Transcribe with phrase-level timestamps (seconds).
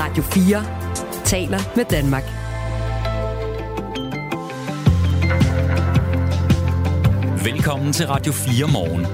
[0.00, 0.64] Radio 4
[1.24, 2.22] taler med Danmark.
[7.44, 9.06] Velkommen til Radio 4 morgen.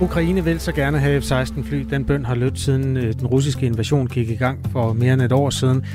[0.00, 1.86] Ukraine vil så gerne have F-16 fly.
[1.90, 5.22] Den bøn har lødt siden øh, den russiske invasion gik i gang for mere end
[5.22, 5.80] et år siden.
[5.80, 5.86] De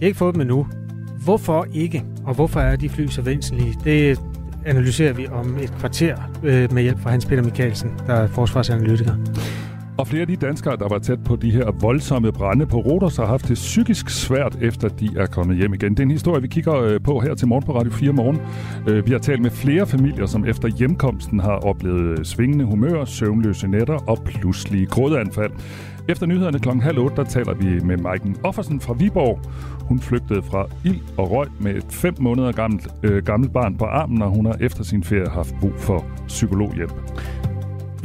[0.00, 0.66] har ikke fået dem endnu.
[1.24, 2.04] Hvorfor ikke?
[2.24, 3.78] Og hvorfor er de fly så væsentlige?
[3.84, 4.18] Det
[4.66, 9.14] analyserer vi om et kvarter øh, med hjælp fra Hans Peter Mikkelsen, der er forsvarsanalytiker.
[9.98, 13.16] Og flere af de danskere, der var tæt på de her voldsomme brænde på Rodos,
[13.16, 15.90] har haft det psykisk svært, efter de er kommet hjem igen.
[15.90, 18.40] Det er en historie, vi kigger øh, på her til morgen på Radio 4 morgen.
[18.88, 23.04] Øh, vi har talt med flere familier, som efter hjemkomsten har oplevet øh, svingende humør,
[23.04, 25.52] søvnløse nætter og pludselige grådanfald.
[26.08, 26.68] Efter nyhederne kl.
[26.68, 29.40] halv otte, der taler vi med Maiken Offersen fra Viborg.
[29.80, 33.84] Hun flygtede fra ild og røg med et fem måneder gammelt, øh, gammelt barn på
[33.84, 36.94] armen, og hun har efter sin ferie haft brug for psykologhjælp.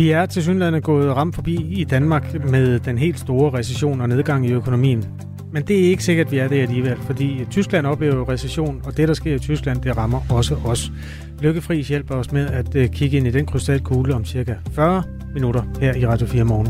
[0.01, 4.09] Vi er til synligheden gået ramt forbi i Danmark med den helt store recession og
[4.09, 5.05] nedgang i økonomien.
[5.53, 8.97] Men det er ikke sikkert, at vi er det alligevel, fordi Tyskland oplever recession, og
[8.97, 10.91] det, der sker i Tyskland, det rammer også os.
[11.41, 15.63] Lykkefri hjælper os med at øh, kigge ind i den krystalkugle om cirka 40 minutter
[15.81, 16.67] her i Radio 4 morgen.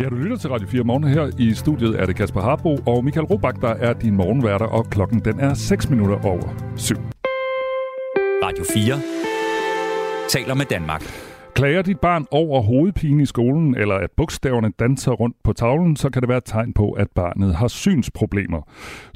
[0.00, 1.30] Ja, du lytter til Radio 4 morgen her.
[1.38, 5.18] I studiet er det Kasper Harbo og Michael Robach, der er din morgenværter, og klokken
[5.24, 6.94] den er 6 minutter over 7.
[8.44, 9.00] Radio 4
[10.28, 11.31] taler med Danmark.
[11.54, 16.10] Klager dit barn over hovedpine i skolen, eller at bogstaverne danser rundt på tavlen, så
[16.10, 18.62] kan det være et tegn på, at barnet har synsproblemer.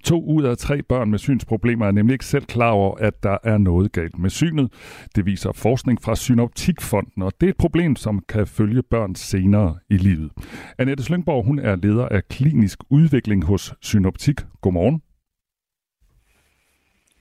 [0.04, 3.38] To ud af tre børn med synsproblemer er nemlig ikke selv klar over, at der
[3.44, 4.72] er noget galt med synet.
[5.16, 9.78] Det viser forskning fra Synoptikfonden, og det er et problem, som kan følge børn senere
[9.90, 10.30] i livet.
[10.78, 14.40] Annette Slyngborg, hun er leder af klinisk udvikling hos Synoptik.
[14.60, 15.02] Godmorgen.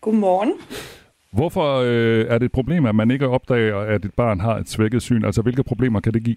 [0.01, 0.53] Godmorgen.
[1.35, 4.69] Hvorfor øh, er det et problem, at man ikke opdager, at et barn har et
[4.69, 5.25] svækket syn?
[5.25, 6.35] Altså, hvilke problemer kan det give?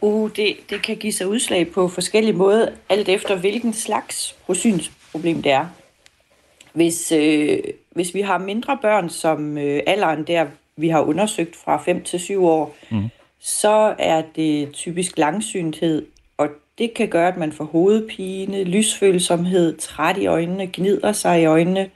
[0.00, 5.42] Uh, det, det kan give sig udslag på forskellige måder, alt efter hvilken slags synsproblem
[5.42, 5.66] det er.
[6.72, 7.58] Hvis, øh,
[7.90, 10.46] hvis vi har mindre børn, som øh, alderen der,
[10.76, 13.08] vi har undersøgt fra 5 til 7 år, mm.
[13.40, 16.15] så er det typisk langsynthed, og
[16.78, 21.90] det kan gøre, at man får hovedpine, lysfølsomhed, træt i øjnene, gnider sig i øjnene,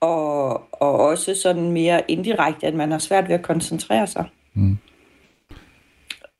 [0.00, 4.24] og, og også sådan mere indirekte, at man har svært ved at koncentrere sig.
[4.54, 4.78] Mm.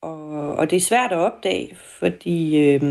[0.01, 2.83] Og, og det er svært at opdage, fordi øh,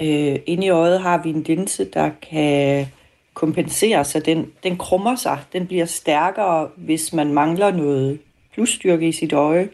[0.00, 2.86] øh, inde i øjet har vi en linse, der kan
[3.34, 4.26] kompensere sig.
[4.26, 5.38] Den, den krummer sig.
[5.52, 8.18] Den bliver stærkere, hvis man mangler noget
[8.54, 9.68] plusstyrke i sit øje.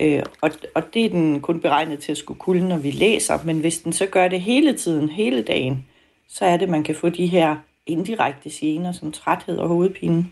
[0.00, 3.38] Øh, og, og det er den kun beregnet til at skulle kulde, når vi læser.
[3.44, 5.86] Men hvis den så gør det hele tiden, hele dagen,
[6.28, 7.56] så er det, man kan få de her
[7.86, 10.26] indirekte gener som træthed og hovedpine.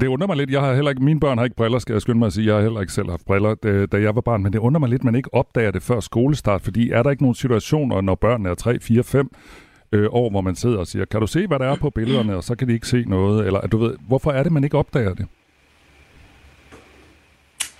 [0.00, 0.50] Det undrer mig lidt.
[0.50, 2.46] Jeg har heller ikke, mine børn har ikke briller, skal jeg skynde mig at sige.
[2.46, 3.54] Jeg har heller ikke selv haft briller,
[3.92, 4.42] da jeg var barn.
[4.42, 6.62] Men det undrer mig lidt, at man ikke opdager det før skolestart.
[6.62, 9.30] Fordi er der ikke nogen situationer, når børnene er 3, 4, 5
[9.92, 12.36] øh, år, hvor man sidder og siger, kan du se, hvad der er på billederne,
[12.36, 13.46] og så kan de ikke se noget?
[13.46, 15.26] Eller du ved, hvorfor er det, man ikke opdager det?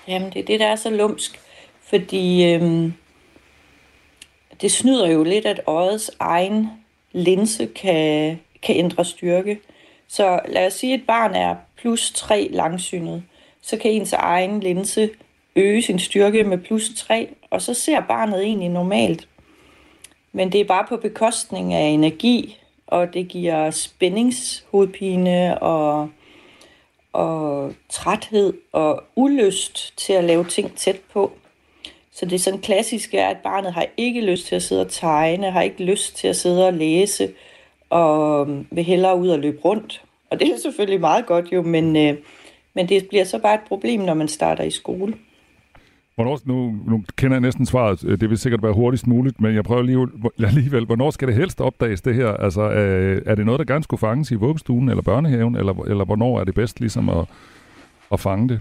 [0.09, 1.41] Jamen, det er det, der er så lumsk.
[1.83, 2.93] Fordi øhm,
[4.61, 6.69] det snyder jo lidt, at øjets egen
[7.13, 9.61] linse kan, kan ændre styrke.
[10.09, 13.23] Så lad os sige, at et barn er plus 3 langsynet.
[13.63, 15.11] Så kan ens egen linse
[15.57, 19.29] øge sin styrke med plus 3, og så ser barnet egentlig normalt.
[20.33, 26.11] Men det er bare på bekostning af energi, og det giver spændingshovedpine og
[27.13, 31.33] og træthed og ulyst til at lave ting tæt på.
[32.13, 34.91] Så det er sådan klassisk er, at barnet har ikke lyst til at sidde og
[34.91, 37.33] tegne, har ikke lyst til at sidde og læse,
[37.91, 40.03] og øhm, vil hellere ud og løbe rundt.
[40.31, 42.17] Og det er selvfølgelig meget godt jo, men, øh,
[42.75, 45.15] men det bliver så bare et problem, når man starter i skole.
[46.15, 49.55] Hvornår, nu, nu kender jeg næsten svaret, øh, det vil sikkert være hurtigst muligt, men
[49.55, 50.09] jeg prøver lige,
[50.49, 52.29] alligevel, hvornår skal det helst opdages det her?
[52.29, 56.05] Altså, øh, er det noget, der gerne skulle fanges i vuggestuen eller børnehaven, eller, eller
[56.05, 57.25] hvornår er det bedst ligesom at,
[58.13, 58.61] at fange det?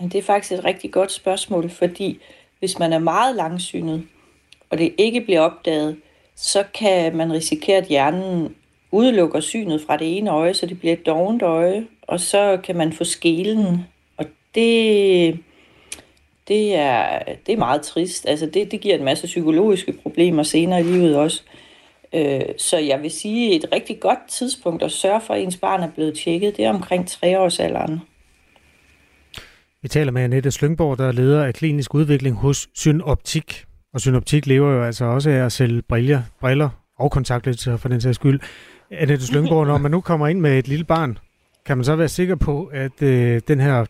[0.00, 2.18] Det er faktisk et rigtig godt spørgsmål, fordi
[2.58, 4.06] hvis man er meget langsynet,
[4.70, 5.96] og det ikke bliver opdaget,
[6.34, 8.54] så kan man risikere, at hjernen
[8.90, 12.76] udelukker synet fra det ene øje, så det bliver et dovent øje, og så kan
[12.76, 13.84] man få skelen
[14.54, 15.38] det,
[16.48, 18.28] det, er, det er meget trist.
[18.28, 21.42] Altså det, det giver en masse psykologiske problemer senere i livet også.
[22.14, 25.82] Øh, så jeg vil sige, et rigtig godt tidspunkt at sørge for, at ens barn
[25.82, 28.00] er blevet tjekket, det er omkring treårsalderen.
[29.82, 33.64] Vi taler med Annette Slyngborg, der er leder af klinisk udvikling hos Synoptik.
[33.94, 36.68] Og Synoptik lever jo altså også af at sælge briller, briller
[36.98, 38.40] og kontaktlinser for den sags skyld.
[38.90, 41.18] Annette Slyngborg, når man nu kommer ind med et lille barn,
[41.66, 43.84] kan man så være sikker på, at øh, den her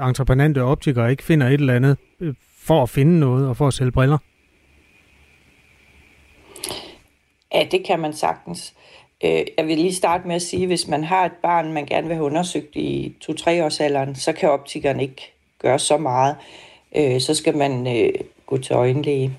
[0.00, 3.74] entreprenante optikere ikke finder et eller andet øh, for at finde noget og for at
[3.74, 4.18] sælge briller?
[7.54, 8.74] Ja, det kan man sagtens.
[9.24, 11.86] Øh, jeg vil lige starte med at sige, at hvis man har et barn, man
[11.86, 16.36] gerne vil have undersøgt i 2-3 års alderen, så kan optikeren ikke gøre så meget.
[16.96, 17.86] Øh, så skal man
[18.46, 19.38] gå til øjenlæge.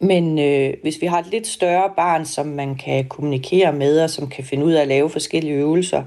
[0.00, 4.10] Men øh, hvis vi har et lidt større barn, som man kan kommunikere med, og
[4.10, 6.02] som kan finde ud af at lave forskellige øvelser,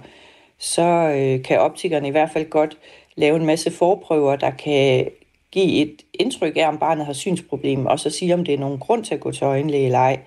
[0.57, 2.77] så øh, kan optikerne i hvert fald godt
[3.17, 5.07] lave en masse forprøver, der kan
[5.51, 8.79] give et indtryk af, om barnet har synsproblemer, og så sige, om det er nogen
[8.79, 10.19] grund til at gå til øjenlæge eller ej.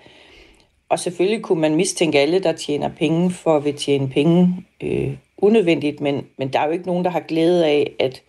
[0.89, 5.13] Og selvfølgelig kunne man mistænke alle, der tjener penge, for at vil tjene penge øh,
[5.37, 8.21] unødvendigt, men, men der er jo ikke nogen, der har glæde af at,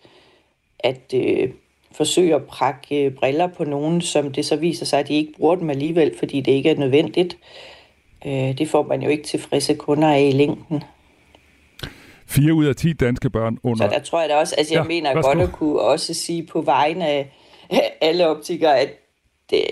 [0.79, 1.49] at øh,
[1.91, 5.33] forsøge at prakke øh, briller på nogen, som det så viser sig, at de ikke
[5.37, 7.37] bruger dem alligevel, fordi det ikke er nødvendigt.
[8.25, 10.83] Øh, det får man jo ikke tilfredse kunder af i længden.
[12.35, 13.89] 4 ud af 10 danske børn under...
[13.89, 16.45] Så der tror jeg da også, altså jeg ja, mener godt at kunne også sige
[16.45, 17.33] på vegne af
[18.01, 18.89] alle optikere, at
[19.49, 19.65] det,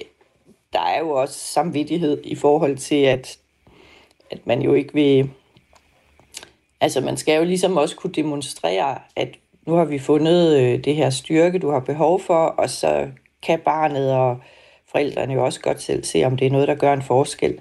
[0.74, 3.38] der er jo også samvittighed i forhold til, at,
[4.32, 5.30] at man jo ikke vil...
[6.82, 9.30] Altså man skal jo ligesom også kunne demonstrere, at
[9.68, 13.08] nu har vi fundet øh, det her styrke, du har behov for, og så
[13.42, 14.38] kan barnet og
[14.92, 17.60] forældrene jo også godt selv se, om det er noget, der gør en forskel.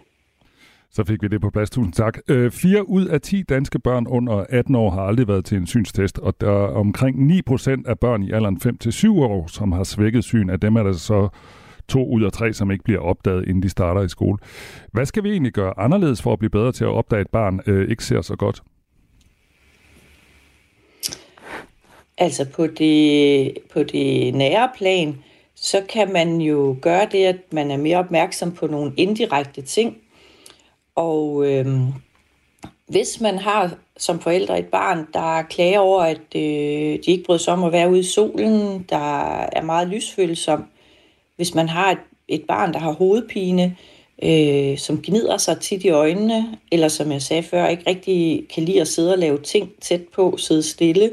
[0.93, 1.71] Så fik vi det på plads.
[1.71, 2.19] Tusind tak.
[2.29, 5.67] Øh, fire ud af 10 danske børn under 18 år har aldrig været til en
[5.67, 9.85] synstest, og der er omkring 9 procent af børn i alderen 5-7 år, som har
[9.85, 10.51] svækket syn.
[10.51, 11.29] Af dem er der så
[11.89, 14.39] to ud af tre, som ikke bliver opdaget, inden de starter i skole.
[14.93, 17.31] Hvad skal vi egentlig gøre anderledes for at blive bedre til at opdage, at et
[17.31, 18.63] barn øh, ikke ser så godt?
[22.19, 25.17] Altså på det, på det nære plan,
[25.55, 29.97] så kan man jo gøre det, at man er mere opmærksom på nogle indirekte ting.
[30.95, 31.67] Og øh,
[32.87, 37.39] hvis man har som forældre et barn, der klager over, at øh, de ikke bryder
[37.39, 40.65] sig om at være ude i solen, der er meget lysfølsom,
[41.37, 41.99] hvis man har et,
[42.29, 43.77] et barn, der har hovedpine,
[44.23, 48.63] øh, som gnider sig tit i øjnene, eller som jeg sagde før, ikke rigtig kan
[48.63, 51.11] lide at sidde og lave ting tæt på, sidde stille.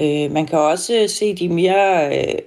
[0.00, 2.38] Øh, man kan også se de mere øh,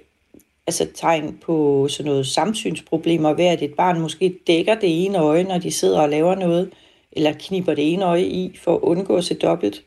[0.68, 5.44] altså tegn på sådan noget samsynsproblemer ved, at et barn måske dækker det ene øje,
[5.44, 6.70] når de sidder og laver noget,
[7.12, 9.84] eller kniber det ene øje i for at undgå sig dobbelt.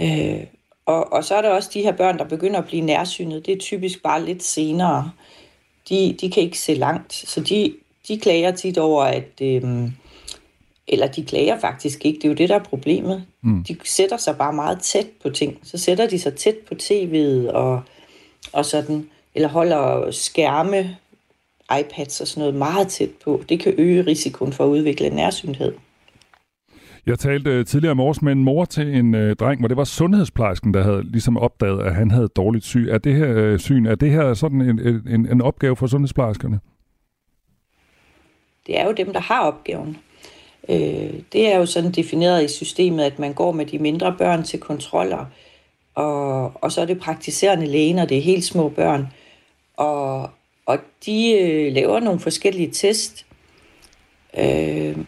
[0.00, 0.40] Øh,
[0.86, 3.46] og, og så er der også de her børn, der begynder at blive nærsynet.
[3.46, 5.10] Det er typisk bare lidt senere
[5.88, 7.74] de, de kan ikke se langt, så de,
[8.08, 9.40] de klager tit over, at...
[9.42, 9.92] Øhm,
[10.88, 13.24] eller de klager faktisk ikke, det er jo det, der er problemet.
[13.42, 13.64] Mm.
[13.64, 15.58] De sætter sig bare meget tæt på ting.
[15.62, 17.80] Så sætter de sig tæt på tv'et og,
[18.52, 20.96] og sådan, eller holder skærme,
[21.80, 23.42] iPads og sådan noget meget tæt på.
[23.48, 25.72] Det kan øge risikoen for at udvikle nærsynhed.
[27.06, 29.76] Jeg talte øh, tidligere om morges med en mor til en øh, dreng, hvor det
[29.76, 32.88] var sundhedsplejersken, der havde ligesom opdaget, at han havde dårligt syg.
[32.90, 36.60] Er det her øh, syn, er det her sådan en, en, en opgave for sundhedsplejerskerne?
[38.66, 39.96] Det er jo dem, der har opgaven.
[40.68, 44.42] Øh, det er jo sådan defineret i systemet, at man går med de mindre børn
[44.42, 45.24] til kontroller,
[45.94, 49.06] og, og så er det praktiserende lægen, og det er helt små børn.
[49.76, 50.30] Og,
[50.66, 53.26] og de øh, laver nogle forskellige test.
[54.38, 54.98] Øh,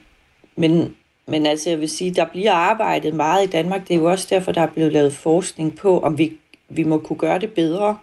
[0.56, 0.94] men
[1.29, 3.88] men altså, jeg vil sige, der bliver arbejdet meget i Danmark.
[3.88, 6.32] Det er jo også derfor, der er blevet lavet forskning på, om vi,
[6.69, 7.99] vi må kunne gøre det bedre.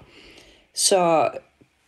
[0.74, 1.30] Så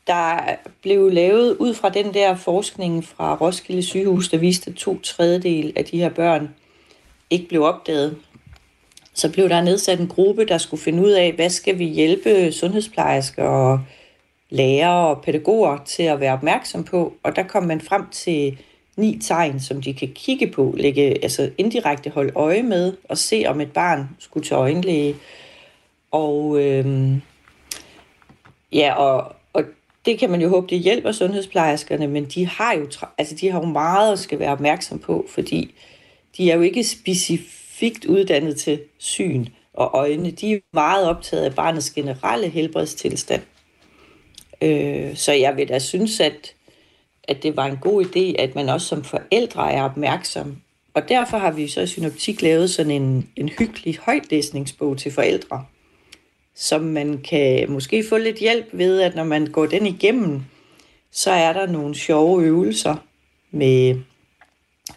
[0.07, 5.00] der blev lavet ud fra den der forskning fra Roskilde sygehus, der viste, at to
[5.00, 6.50] tredjedel af de her børn
[7.29, 8.17] ikke blev opdaget.
[9.13, 12.51] Så blev der nedsat en gruppe, der skulle finde ud af, hvad skal vi hjælpe
[12.51, 13.79] sundhedsplejersker og
[14.49, 17.13] lærere og pædagoger til at være opmærksom på.
[17.23, 18.57] Og der kom man frem til
[18.97, 23.43] ni tegn, som de kan kigge på, lægge, altså indirekte holde øje med og se,
[23.47, 25.15] om et barn skulle til øjenlæge.
[26.11, 27.21] Og, øhm,
[28.71, 29.63] ja, og, og
[30.05, 32.87] det kan man jo håbe, det hjælper sundhedsplejerskerne, men de har jo,
[33.17, 35.73] altså de har jo meget at skal være opmærksom på, fordi
[36.37, 40.31] de er jo ikke specifikt uddannet til syn og øjne.
[40.31, 43.41] De er meget optaget af barnets generelle helbredstilstand.
[44.61, 46.53] Øh, så jeg vil da synes, at
[47.27, 50.57] at det var en god idé, at man også som forældre er opmærksom.
[50.93, 55.65] Og derfor har vi så i Synoptik lavet sådan en, en hyggelig højtlæsningsbog til forældre,
[56.55, 60.41] som man kan måske få lidt hjælp ved, at når man går den igennem,
[61.11, 62.95] så er der nogle sjove øvelser,
[63.51, 63.95] med,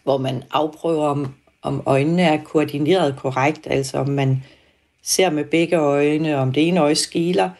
[0.03, 4.45] hvor man afprøver, om, om øjnene er koordineret korrekt, altså om man
[5.03, 7.51] ser med begge øjne, om det ene øje skiler,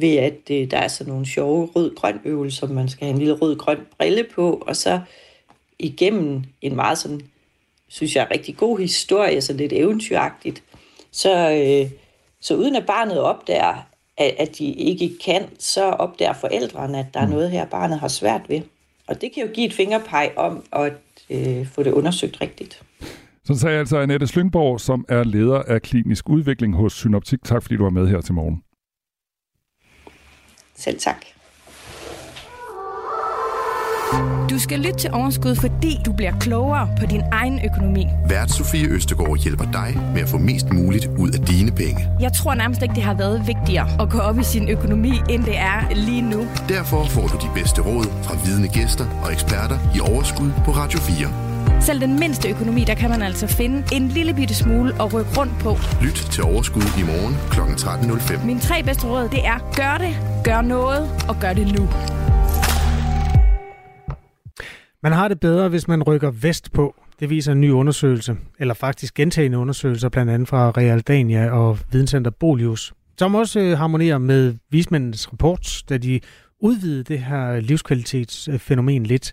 [0.00, 3.34] ved at øh, der er sådan nogle sjove rød-grøn øvelser, man skal have en lille
[3.34, 5.00] rød-grøn brille på, og så
[5.78, 7.20] igennem en meget sådan,
[7.88, 10.62] synes jeg, rigtig god historie, så lidt eventyragtigt,
[11.12, 11.90] så, øh,
[12.40, 13.74] Så uden at barnet opdager,
[14.18, 17.32] at, at de ikke kan, så opdager forældrene, at der er Mm.
[17.32, 18.60] noget her, barnet har svært ved.
[19.08, 20.92] Og det kan jo give et fingerpeg om at
[21.30, 22.82] øh, få det undersøgt rigtigt.
[23.44, 27.38] Så sagde altså Annette Slyngborg, som er leder af klinisk udvikling hos Synoptik.
[27.44, 28.62] Tak fordi du var med her til morgen.
[30.78, 31.16] Selv tak.
[34.50, 38.06] Du skal lytte til Overskud, fordi du bliver klogere på din egen økonomi.
[38.28, 42.08] Vært Sofie Østegård hjælper dig med at få mest muligt ud af dine penge.
[42.20, 45.44] Jeg tror nærmest ikke, det har været vigtigere at gå op i sin økonomi, end
[45.44, 46.46] det er lige nu.
[46.68, 50.98] Derfor får du de bedste råd fra vidne gæster og eksperter i Overskud på Radio
[50.98, 51.47] 4.
[51.80, 55.30] Selv den mindste økonomi, der kan man altså finde en lille bitte smule at rykke
[55.38, 55.70] rundt på.
[56.02, 57.60] Lyt til Overskud i morgen kl.
[57.60, 58.46] 13.05.
[58.46, 61.88] Mine tre bedste råd, det er gør det, gør noget og gør det nu.
[65.02, 66.94] Man har det bedre, hvis man rykker vest på.
[67.20, 72.30] Det viser en ny undersøgelse, eller faktisk gentagende undersøgelser, blandt andet fra Realdania og Videnscenter
[72.30, 76.20] Bolius, som også øh, harmonerer med vismændenes rapport, da de
[76.60, 79.32] udvidede det her livskvalitetsfænomen lidt.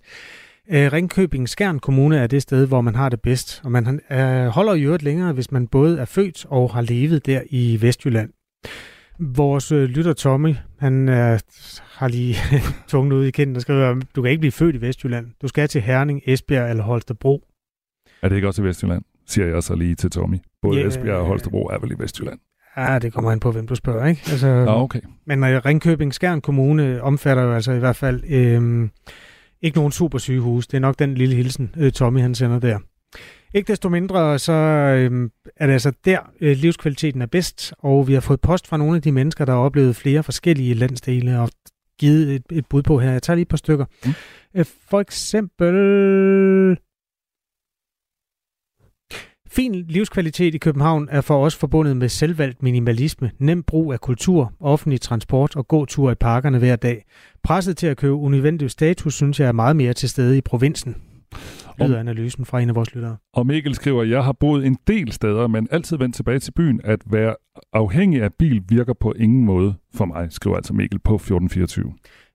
[0.72, 4.45] Øh, Ringkøbing Skjern Kommune er det sted, hvor man har det bedst, og man øh,
[4.48, 8.29] holder i øvrigt længere, hvis man både er født og har levet der i Vestjylland.
[9.19, 11.39] Vores øh, lytter Tommy, han øh,
[11.98, 12.36] har lige
[12.88, 15.27] tungen ud i kinden og skriver, du kan ikke blive født i Vestjylland.
[15.41, 17.43] Du skal til Herning, Esbjerg eller Holstebro.
[18.22, 19.03] Er det ikke også i Vestjylland?
[19.27, 20.38] Siger jeg så lige til Tommy.
[20.62, 20.81] Både Ja.
[20.81, 20.88] yeah.
[20.88, 22.39] Esbjerg og Holstebro er vel i Vestjylland.
[22.77, 24.22] Ja, det kommer an på, hvem du spørger, ikke?
[24.31, 25.00] Altså, Nå, okay.
[25.25, 28.89] Men øh, Ringkøbing Skjern Kommune omfatter jo altså i hvert fald øh,
[29.62, 30.68] ikke nogen super sygehus.
[30.68, 32.80] Det er nok den lille hilsen, øh, Tommy han sender der.
[33.54, 38.14] Ikke desto mindre, så øh, er det altså der, øh, livskvaliteten er bedst, og vi
[38.14, 41.50] har fået post fra nogle af de mennesker, der har oplevet flere forskellige landsdele, og
[42.00, 43.12] givet et, et bud på her.
[43.12, 43.86] Jeg tager lige et par stykker.
[44.06, 44.14] Mm.
[44.56, 45.76] Øh, for eksempel...
[49.56, 54.54] Fin livskvalitet i København er for os forbundet med selvvalgt minimalisme, nem brug af kultur,
[54.60, 57.06] offentlig transport og gåtur i parkerne hver dag.
[57.44, 60.96] Presset til at købe unødvendig status, synes jeg er meget mere til stede i provinsen.
[61.80, 63.18] Lyder analysen fra en af vores lyttere.
[63.34, 66.82] Og Mikkel skriver, jeg har boet en del steder, men altid vendt tilbage til byen.
[66.84, 67.36] At være
[67.74, 71.94] afhængig af bil virker på ingen måde for mig, skriver altså Mikkel på 1424.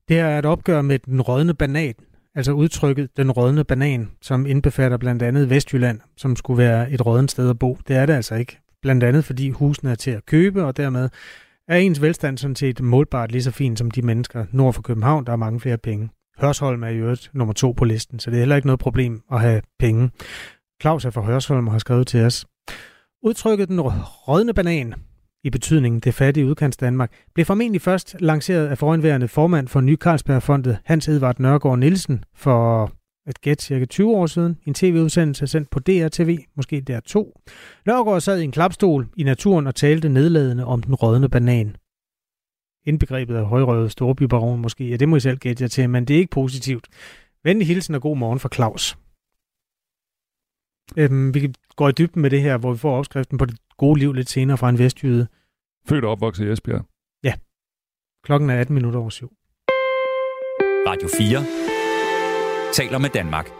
[0.08, 1.94] Det er et opgør med den rådne banan,
[2.34, 7.30] altså udtrykket den rådne banan, som indbefatter blandt andet Vestjylland, som skulle være et rådent
[7.30, 7.78] sted at bo.
[7.88, 8.58] Det er det altså ikke.
[8.82, 11.08] Blandt andet fordi husene er til at købe, og dermed
[11.68, 15.24] er ens velstand sådan set målbart lige så fint som de mennesker nord for København,
[15.24, 16.10] der har mange flere penge.
[16.38, 19.22] Hørsholm er i øvrigt nummer to på listen, så det er heller ikke noget problem
[19.32, 20.10] at have penge.
[20.82, 22.46] Claus er fra Hørsholm og har skrevet til os.
[23.22, 24.94] Udtrykket den rådne banan
[25.44, 29.96] i betydningen det fattige udkants Danmark, blev formentlig først lanceret af foranværende formand for Ny
[29.96, 32.92] Carlsbergfondet, Hans Edvard Nørgaard Nielsen, for
[33.28, 34.58] et gæt cirka 20 år siden.
[34.66, 37.14] En tv-udsendelse sendt på DRTV, måske DR2.
[37.86, 41.76] Nørgaard sad i en klapstol i naturen og talte nedladende om den rådne banan.
[42.86, 46.14] Indbegrebet af højrøvet storbybaron måske, ja det må I selv gætte jer til, men det
[46.14, 46.88] er ikke positivt.
[47.44, 48.98] Venlig hilsen og god morgen fra Claus.
[50.96, 53.98] Øhm, vi går i dybden med det her, hvor vi får opskriften på det gode
[53.98, 55.26] liv lidt senere fra en vestjyde.
[55.88, 56.84] Født og opvokset i Esbjerg.
[58.24, 59.30] Klokken er 18 minutter over syv.
[60.88, 61.44] Radio 4
[62.72, 63.50] taler med Danmark.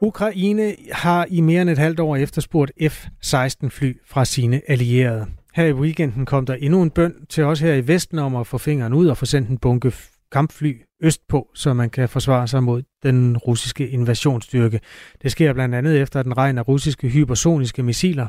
[0.00, 5.26] Ukraine har i mere end et halvt år efterspurgt F-16 fly fra sine allierede.
[5.54, 8.46] Her i weekenden kom der endnu en bøn til os her i Vesten om at
[8.46, 9.92] få fingeren ud og få sendt en bunke
[10.32, 14.80] kampfly østpå, så man kan forsvare sig mod den russiske invasionsstyrke.
[15.22, 18.26] Det sker blandt andet efter, at en regn af russiske hypersoniske missiler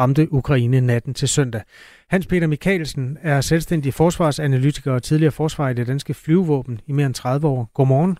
[0.00, 1.62] ramte Ukraine natten til søndag.
[2.08, 7.06] Hans Peter Mikkelsen er selvstændig forsvarsanalytiker og tidligere forsvar i det danske flyvevåben i mere
[7.06, 7.70] end 30 år.
[7.74, 8.18] Godmorgen.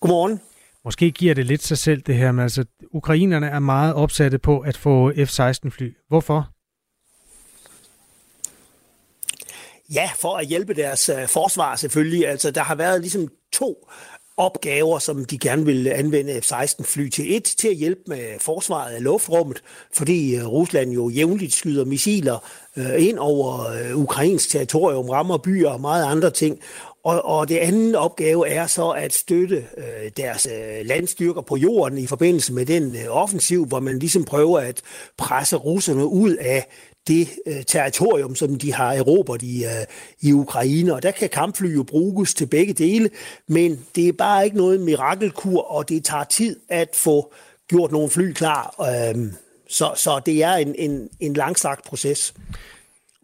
[0.00, 0.40] Godmorgen.
[0.84, 4.60] Måske giver det lidt sig selv det her, men altså, ukrainerne er meget opsatte på
[4.60, 5.96] at få F-16 fly.
[6.08, 6.50] Hvorfor?
[9.94, 12.28] Ja, for at hjælpe deres uh, forsvar selvfølgelig.
[12.28, 13.88] Altså, der har været ligesom to
[14.36, 17.36] opgaver, som de gerne vil anvende F-16 fly til.
[17.36, 19.62] Et, til at hjælpe med forsvaret af luftrummet,
[19.92, 22.38] fordi øh, Rusland jo jævnligt skyder missiler
[22.76, 26.58] øh, ind over øh, ukrainsk territorium, rammer byer og meget andre ting.
[27.04, 31.98] Og, og det anden opgave er så at støtte øh, deres øh, landstyrker på jorden
[31.98, 34.82] i forbindelse med den øh, offensiv, hvor man ligesom prøver at
[35.18, 36.66] presse russerne ud af
[37.08, 39.70] det øh, territorium, som de har erobret i, øh,
[40.20, 40.94] i Ukraine.
[40.94, 43.10] Og der kan kampfly jo bruges til begge dele,
[43.48, 47.32] men det er bare ikke noget mirakelkur, og det tager tid at få
[47.68, 48.74] gjort nogle fly klar.
[48.80, 49.32] Øh,
[49.68, 52.34] så, så det er en, en, en langstrakt proces.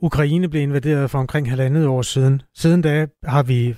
[0.02, 2.42] Ukraine blev invaderet for omkring halvandet år siden.
[2.54, 3.74] Siden da har vi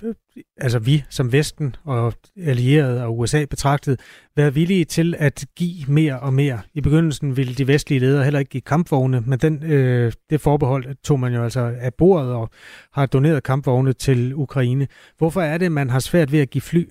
[0.57, 4.01] altså vi som Vesten og allierede og USA betragtet,
[4.37, 6.61] være villige til at give mere og mere.
[6.75, 10.97] I begyndelsen ville de vestlige ledere heller ikke give kampvogne, men den, øh, det forbehold
[11.05, 12.51] tog man jo altså af bordet og
[12.93, 14.87] har doneret kampvogne til Ukraine.
[15.19, 16.89] Hvorfor er det, man har svært ved at give fly?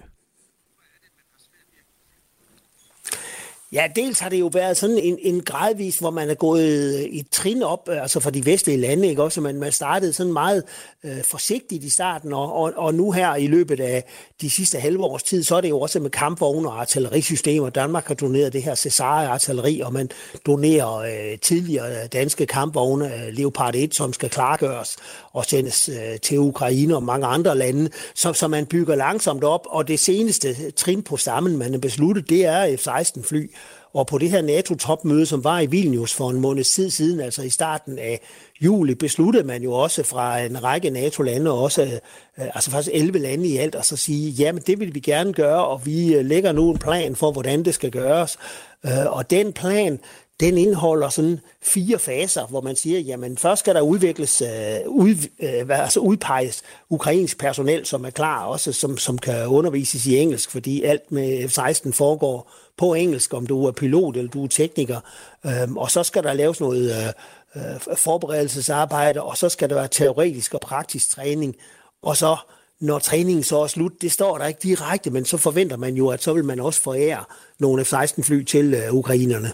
[3.73, 7.01] Ja, dels har det jo været sådan en, en gradvis, hvor man er gået øh,
[7.01, 9.41] et trin op, øh, altså for de vestlige lande, ikke også?
[9.41, 10.63] Man, man startede sådan meget
[11.03, 14.03] øh, forsigtigt i starten, og, og, og nu her i løbet af
[14.41, 17.69] de sidste halve års tid, så er det jo også med kampvogne og artillerisystemer.
[17.69, 20.09] Danmark har doneret det her Cesare-artilleri, og man
[20.45, 24.97] donerer øh, tidligere danske kampvogne, øh, Leopard 1, som skal klargøres
[25.33, 29.61] og sendes øh, til Ukraine og mange andre lande, så, så man bygger langsomt op,
[29.65, 33.49] og det seneste trin på stammen, man har besluttet, det er F-16-fly,
[33.93, 37.41] og på det her NATO-topmøde, som var i Vilnius for en måned tid siden, altså
[37.41, 38.21] i starten af
[38.61, 43.47] juli, besluttede man jo også fra en række NATO-lande, også øh, altså faktisk 11 lande
[43.47, 46.51] i alt, og så sige, jamen det vil vi gerne gøre, og vi øh, lægger
[46.51, 48.37] nu en plan for, hvordan det skal gøres.
[48.85, 49.99] Øh, og den plan,
[50.41, 54.47] den indeholder sådan fire faser, hvor man siger, jamen først skal der udvikles, øh,
[54.87, 60.17] ud, øh, altså udpeges ukrainsk personel, som er klar også, som, som kan undervises i
[60.17, 64.47] engelsk, fordi alt med F-16 foregår på engelsk, om du er pilot eller du er
[64.47, 64.99] tekniker.
[65.45, 67.13] Øhm, og så skal der laves noget
[67.55, 71.55] øh, øh, forberedelsesarbejde, og så skal der være teoretisk og praktisk træning.
[72.03, 72.37] Og så,
[72.79, 76.07] når træningen så er slut, det står der ikke direkte, men så forventer man jo,
[76.07, 77.23] at så vil man også forære
[77.59, 79.51] nogle F-16-fly til øh, ukrainerne.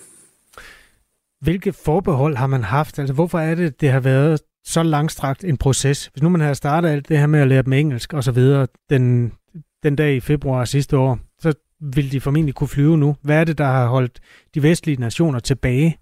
[1.42, 3.00] Hvilke forbehold har man haft?
[3.00, 6.06] Altså, hvorfor er det, det har været så langstrakt en proces?
[6.06, 8.32] Hvis nu man har startet alt det her med at lære dem engelsk og så
[8.32, 9.34] videre den,
[9.84, 13.16] den dag i februar sidste år, så vil de formentlig kunne flyve nu.
[13.22, 14.20] Hvad er det, der har holdt
[14.56, 15.98] de vestlige nationer tilbage?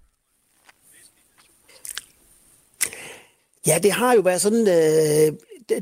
[3.66, 5.32] Ja, det har jo været sådan, øh,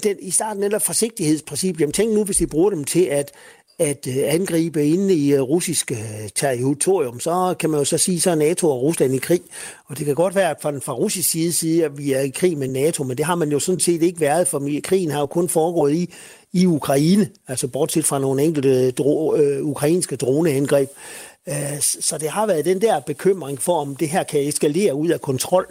[0.02, 1.80] den, i starten eller forsigtighedsprincip.
[1.80, 3.32] Jamen tænk nu, hvis de bruger dem til at,
[3.78, 8.20] at øh, angribe inde i øh, russisk øh, territorium, så kan man jo så sige,
[8.20, 9.40] så er NATO og Rusland i krig.
[9.86, 12.28] Og det kan godt være, at fra, fra russisk side siger, at vi er i
[12.28, 15.20] krig med NATO, men det har man jo sådan set ikke været, for krigen har
[15.20, 16.14] jo kun foregået i,
[16.52, 20.88] i Ukraine, altså bortset fra nogle enkelte dro, øh, ukrainske droneangreb.
[21.48, 25.09] Øh, så det har været den der bekymring for, om det her kan eskalere ud
[25.09, 25.66] af kontrol.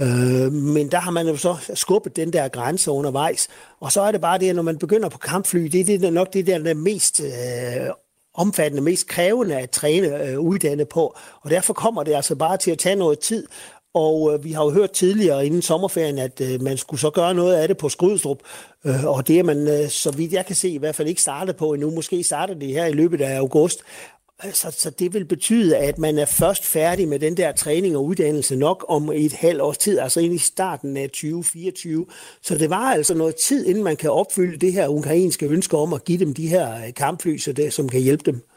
[0.00, 3.48] Øh, men der har man jo så skubbet den der grænse undervejs.
[3.80, 6.12] Og så er det bare det, at når man begynder på kampfly, det er det
[6.12, 7.90] nok det der, der mest øh,
[8.34, 11.16] omfattende, mest krævende at træne øh, uddanne på.
[11.40, 13.46] Og derfor kommer det altså bare til at tage noget tid.
[13.94, 17.34] Og øh, vi har jo hørt tidligere inden sommerferien, at øh, man skulle så gøre
[17.34, 18.38] noget af det på Skrydstrup.
[18.84, 21.22] Øh, og det er man, øh, så vidt jeg kan se, i hvert fald ikke
[21.22, 21.90] startet på endnu.
[21.90, 23.82] Måske starter det her i løbet af august.
[24.52, 28.04] Så, så det vil betyde, at man er først færdig med den der træning og
[28.04, 32.06] uddannelse nok om et halvt års tid, altså ind i starten af 2024.
[32.42, 35.92] Så det var altså noget tid, inden man kan opfylde det her ukrainske ønske om
[35.92, 38.47] at give dem de her øh, kampfly, så det, som kan hjælpe dem.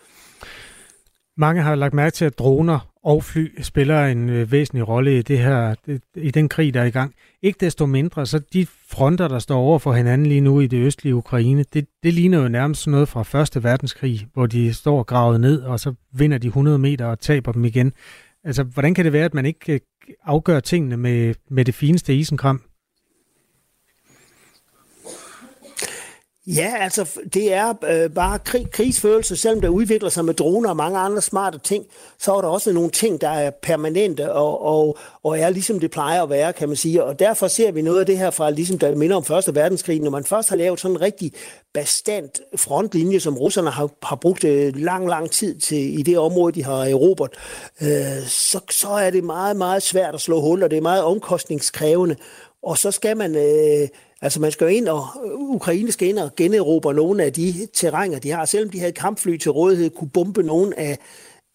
[1.41, 5.21] Mange har lagt mærke til, at droner og fly spiller en øh, væsentlig rolle i
[5.21, 5.75] det her
[6.15, 7.13] i den krig, der er i gang.
[7.41, 10.77] Ikke desto mindre, så de fronter, der står over for hinanden lige nu i det
[10.77, 15.41] østlige Ukraine, det, det ligner jo nærmest noget fra Første Verdenskrig, hvor de står gravet
[15.41, 17.93] ned, og så vinder de 100 meter og taber dem igen.
[18.43, 19.79] Altså, hvordan kan det være, at man ikke øh,
[20.23, 22.61] afgør tingene med, med det fineste isenkram?
[26.47, 30.77] Ja, altså det er øh, bare krig, krigsfølelse, selvom der udvikler sig med droner og
[30.77, 31.85] mange andre smarte ting,
[32.19, 35.91] så er der også nogle ting, der er permanente og, og, og er ligesom det
[35.91, 37.03] plejer at være, kan man sige.
[37.03, 39.99] Og derfor ser vi noget af det her fra, ligesom der minder om Første Verdenskrig,
[39.99, 41.31] når man først har lavet sådan en rigtig
[41.73, 46.53] bestandt frontlinje, som russerne har, har brugt øh, lang, lang tid til i det område,
[46.53, 47.31] de har erobret,
[47.81, 51.03] øh, så, så er det meget, meget svært at slå hul, og det er meget
[51.03, 52.15] omkostningskrævende.
[52.63, 53.35] Og så skal man...
[53.35, 53.87] Øh,
[54.21, 57.67] Altså man skal jo ind, og øh, Ukraine skal ind og generobre nogle af de
[57.73, 58.45] terrænger, de har.
[58.45, 60.97] Selvom de havde kampfly til rådighed, kunne bombe nogle af,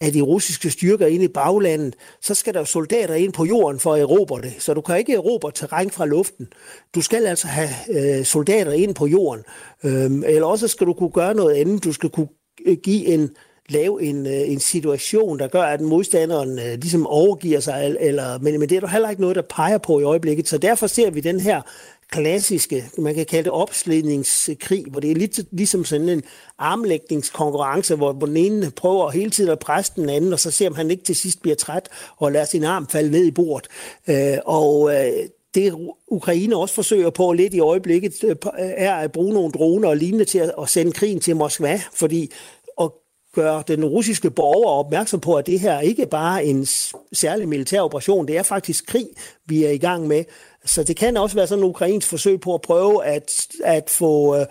[0.01, 3.81] af de russiske styrker ind i baglandet, så skal der jo soldater ind på jorden
[3.81, 4.55] for at erobre det.
[4.59, 6.49] Så du kan ikke erobre terræn fra luften.
[6.95, 9.45] Du skal altså have øh, soldater ind på jorden.
[9.85, 11.85] Øhm, eller også skal du kunne gøre noget andet.
[11.85, 12.29] Du skal kunne
[12.67, 13.31] øh, give en,
[13.69, 18.61] lave en, øh, en situation, der gør, at modstanderen øh, ligesom overgiver sig, eller, men,
[18.61, 20.49] men det er der heller ikke noget, der peger på i øjeblikket.
[20.49, 21.63] Så derfor ser vi den her
[22.11, 26.23] klassiske, man kan kalde det opslidningskrig, hvor det er lidt ligesom sådan en
[26.59, 30.71] armlægningskonkurrence, hvor, hvor den ene prøver hele tiden at presse den anden, og så ser
[30.71, 33.69] man ikke til sidst bliver træt og lader sin arm falde ned i bordet.
[34.09, 35.13] Øh, og øh,
[35.55, 35.75] det
[36.09, 39.97] Ukraine også forsøger på lidt i øjeblikket, øh, øh, er at bruge nogle droner og
[39.97, 42.33] lignende til at, at sende krigen til Moskva, fordi
[42.81, 42.91] at
[43.35, 46.67] gøre den russiske borger opmærksom på, at det her ikke bare er en
[47.13, 49.09] særlig militær operation, det er faktisk krig,
[49.47, 50.25] vi er i gang med.
[50.67, 54.37] Så det kan også være sådan en ukrainsk forsøg på at prøve at, at få
[54.37, 54.47] øh,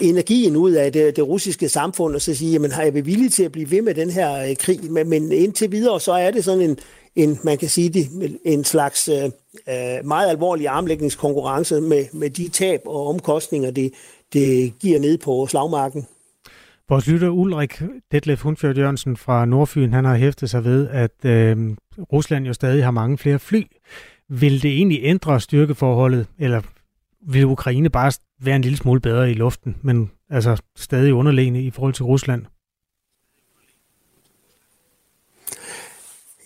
[0.00, 3.32] energien ud af det, det russiske samfund, og så sige, jamen har jeg været villig
[3.32, 4.92] til at blive ved med den her øh, krig?
[4.92, 6.78] Men, men indtil videre, så er det sådan en,
[7.16, 8.08] en man kan sige det,
[8.44, 13.92] en slags øh, øh meget alvorlig armlægningskonkurrence med, med de tab og omkostninger, det,
[14.32, 16.06] det giver ned på slagmarken.
[16.88, 21.56] Vores lytter Ulrik Detlef Hundfjørd Jørgensen fra Nordfyn, han har hæftet sig ved, at øh,
[22.12, 23.62] Rusland jo stadig har mange flere fly.
[24.28, 26.62] Vil det egentlig ændre styrkeforholdet, eller
[27.32, 31.70] vil Ukraine bare være en lille smule bedre i luften, men altså stadig underlegne i
[31.70, 32.44] forhold til Rusland?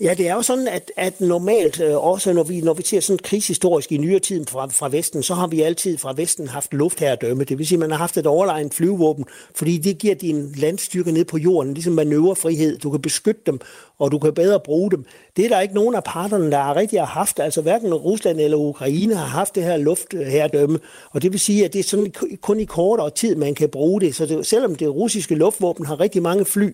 [0.03, 3.01] Ja, det er jo sådan, at, at normalt, øh, også når vi, når vi ser
[3.01, 6.75] sådan krigshistorisk i nyere tid fra, fra Vesten, så har vi altid fra Vesten haft
[6.75, 7.45] luftherredømme.
[7.45, 11.13] Det vil sige, at man har haft et overlegnet flyvåben, fordi det giver din landstyrke
[11.13, 12.79] ned på jorden, ligesom manøvrefrihed.
[12.79, 13.61] Du kan beskytte dem,
[13.99, 15.05] og du kan bedre bruge dem.
[15.37, 17.41] Det er der ikke nogen af parterne, der har rigtig har haft.
[17.41, 20.79] Altså hverken Rusland eller Ukraine har haft det her luftherredømme.
[21.11, 24.01] Og det vil sige, at det er sådan kun i kortere tid, man kan bruge
[24.01, 24.15] det.
[24.15, 26.73] Så det, selvom det russiske luftvåben har rigtig mange fly,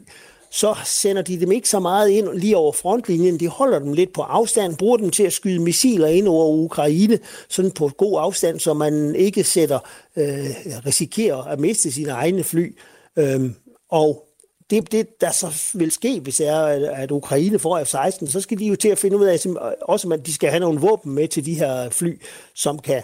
[0.51, 3.41] så sender de dem ikke så meget ind lige over frontlinjen.
[3.41, 7.19] De holder dem lidt på afstand, bruger dem til at skyde missiler ind over Ukraine,
[7.49, 9.79] sådan på god afstand, så man ikke sætter,
[10.17, 10.51] øh,
[10.87, 12.79] risikerer at miste sine egne fly.
[13.17, 13.55] Øhm,
[13.91, 14.27] og
[14.71, 16.63] det, det, der så vil ske, hvis er,
[16.95, 19.47] at Ukraine får F-16, så skal de jo til at finde ud af,
[19.83, 22.21] også at de skal have nogle våben med til de her fly,
[22.55, 23.03] som kan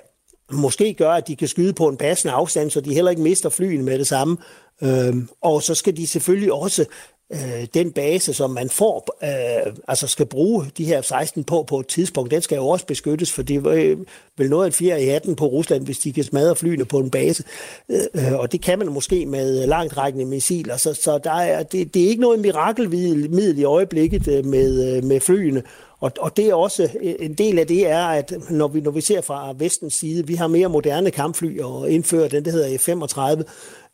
[0.53, 3.49] måske gøre, at de kan skyde på en passende afstand, så de heller ikke mister
[3.49, 4.37] flyene med det samme.
[4.83, 6.85] Øhm, og så skal de selvfølgelig også
[7.33, 11.81] øh, den base, som man får, øh, altså skal bruge de her 16 på på
[11.81, 13.99] et tidspunkt, den skal jo også beskyttes, for det øh,
[14.37, 17.11] vil noget af fire i hatten på Rusland, hvis de kan smadre flyene på en
[17.11, 17.45] base.
[17.89, 20.77] Øh, øh, og det kan man måske med langtrækkende missiler.
[20.77, 25.05] Så, så der er, det, det er ikke noget mirakelmiddel i øjeblikket øh, med, øh,
[25.05, 25.63] med flyene.
[26.03, 28.91] Og, og det er også øh, en del af det er, at når vi, når
[28.91, 32.79] vi ser fra vestens side, vi har mere moderne kampfly og indfører den, der hedder
[32.79, 33.43] F-35,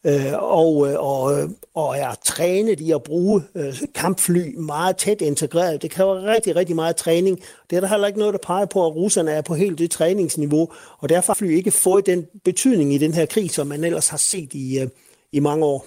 [0.06, 5.20] øh, og, øh, og, øh, og er trænet i at bruge øh, kampfly meget tæt
[5.20, 5.82] integreret.
[5.82, 7.40] Det kræver rigtig, rigtig meget træning.
[7.70, 9.90] Det er der heller ikke noget, der peger på, at russerne er på helt det
[9.90, 13.84] træningsniveau, og derfor har fly ikke fået den betydning i den her krig, som man
[13.84, 14.88] ellers har set i, øh,
[15.32, 15.86] i mange år.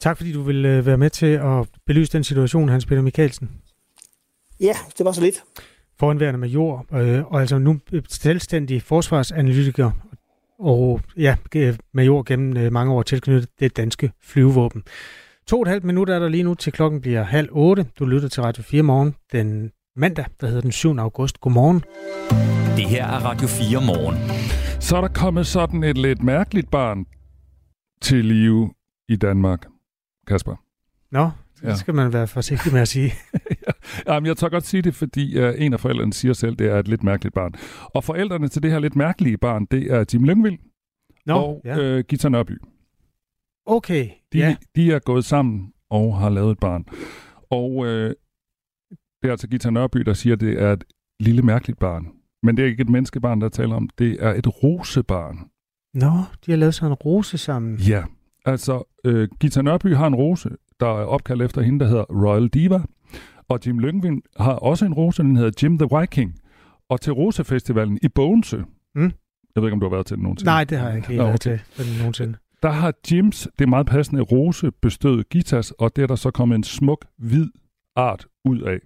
[0.00, 3.50] Tak fordi du vil være med til at belyse den situation, Hans Peter Mikkelsen.
[4.60, 5.42] Ja, det var så lidt.
[5.98, 9.90] Foranværende major, øh, og altså nu selvstændig forsvarsanalytiker
[10.64, 11.36] og ja,
[11.94, 14.82] major gennem øh, mange år tilknyttet det danske flyvevåben.
[15.46, 17.86] To og et halvt minut er der lige nu til klokken bliver halv otte.
[17.98, 20.98] Du lytter til Radio 4 morgen den mandag, der hedder den 7.
[20.98, 21.40] august.
[21.40, 21.80] Godmorgen.
[22.76, 24.16] Det her er Radio 4 morgen.
[24.80, 27.06] Så er der kommet sådan et lidt mærkeligt barn
[28.02, 28.70] til live
[29.08, 29.66] i Danmark.
[30.26, 30.56] Kasper.
[31.10, 31.74] Nå, det ja.
[31.74, 33.12] skal man være forsigtig med at sige.
[34.08, 36.66] ja, men jeg tør godt sige det, fordi uh, en af forældrene siger selv, det
[36.66, 37.52] er et lidt mærkeligt barn.
[37.84, 40.58] Og forældrene til det her lidt mærkelige barn, det er Jim Lyngvild
[41.26, 41.98] Nå, og ja.
[41.98, 42.58] uh, Gita Nørby.
[43.66, 44.56] Okay, de, ja.
[44.76, 46.84] De er gået sammen og har lavet et barn.
[47.50, 47.86] Og uh,
[49.22, 50.84] det er altså Gita Nørby, der siger, at det er et
[51.20, 52.06] lille mærkeligt barn.
[52.42, 53.88] Men det er ikke et menneskebarn, der taler om.
[53.98, 55.38] Det er et rosebarn.
[55.94, 56.12] Nå,
[56.46, 57.78] de har lavet sådan en rose sammen.
[57.78, 58.04] Ja,
[58.44, 62.48] altså uh, Gita Nørby har en rose, der er opkaldt efter hende, der hedder Royal
[62.48, 62.80] Diva.
[63.48, 66.34] Og Jim Lyngvind har også en rose, den hedder Jim the Viking.
[66.88, 69.02] Og til Rosefestivalen i Bogense, mm.
[69.54, 70.50] jeg ved ikke, om du har været til den nogensinde.
[70.50, 71.38] Nej, det har jeg ikke helt okay.
[71.38, 72.34] til den nogensinde.
[72.62, 76.30] Der har Jims, det er meget passende, rose bestøvet guitars, og det er der så
[76.30, 77.46] kommet en smuk, hvid
[77.96, 78.78] art ud af.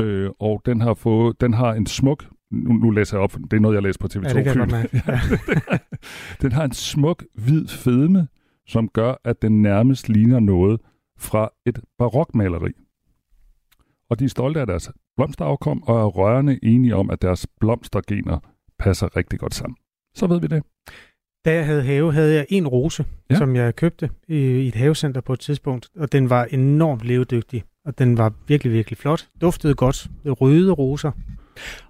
[0.00, 3.52] Øh, og den har, fået, den har en smuk, nu, nu læser jeg op, det
[3.52, 5.20] er noget, jeg læser på TV2 ja, det kan ja.
[6.42, 8.28] den har en smuk, hvid fedme,
[8.66, 10.80] som gør, at den nærmest ligner noget
[11.18, 12.72] fra et barokmaleri.
[14.10, 18.38] Og de er stolte af deres blomsterafkom og er rørende enige om, at deres blomstergener
[18.78, 19.76] passer rigtig godt sammen.
[20.14, 20.62] Så ved vi det.
[21.44, 23.36] Da jeg havde have, havde jeg en rose, ja.
[23.36, 27.98] som jeg købte i et havecenter på et tidspunkt, og den var enormt levedygtig, og
[27.98, 29.28] den var virkelig, virkelig flot.
[29.40, 30.10] Duftede godt.
[30.24, 31.12] Røde roser.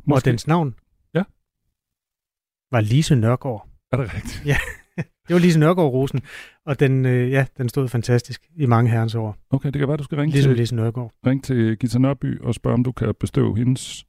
[0.05, 0.19] Måske.
[0.19, 0.75] Og dens navn
[1.14, 1.23] ja.
[2.71, 3.69] var Lise Nørgaard.
[3.93, 4.43] Er det rigtigt?
[4.47, 4.57] Ja.
[5.29, 6.21] Det var Lise Nørgaard-rosen,
[6.67, 9.37] og den, øh, ja, den stod fantastisk i mange herrens år.
[9.51, 11.12] Okay, det kan være, du skal ringe ligesom til, Lise Nørgaard.
[11.27, 14.05] Ring til Gita Nørby og spørge, om du kan bestøve hendes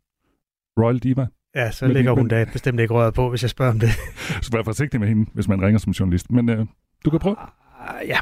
[0.79, 1.27] Royal Diva.
[1.55, 3.89] Ja, så lægger hun da bestemt ikke røret på, hvis jeg spørger om det.
[4.43, 6.31] så vær forsigtig med hende, hvis man ringer som journalist.
[6.31, 6.65] Men øh,
[7.05, 7.35] du kan prøve.
[7.79, 8.19] Uh, ja.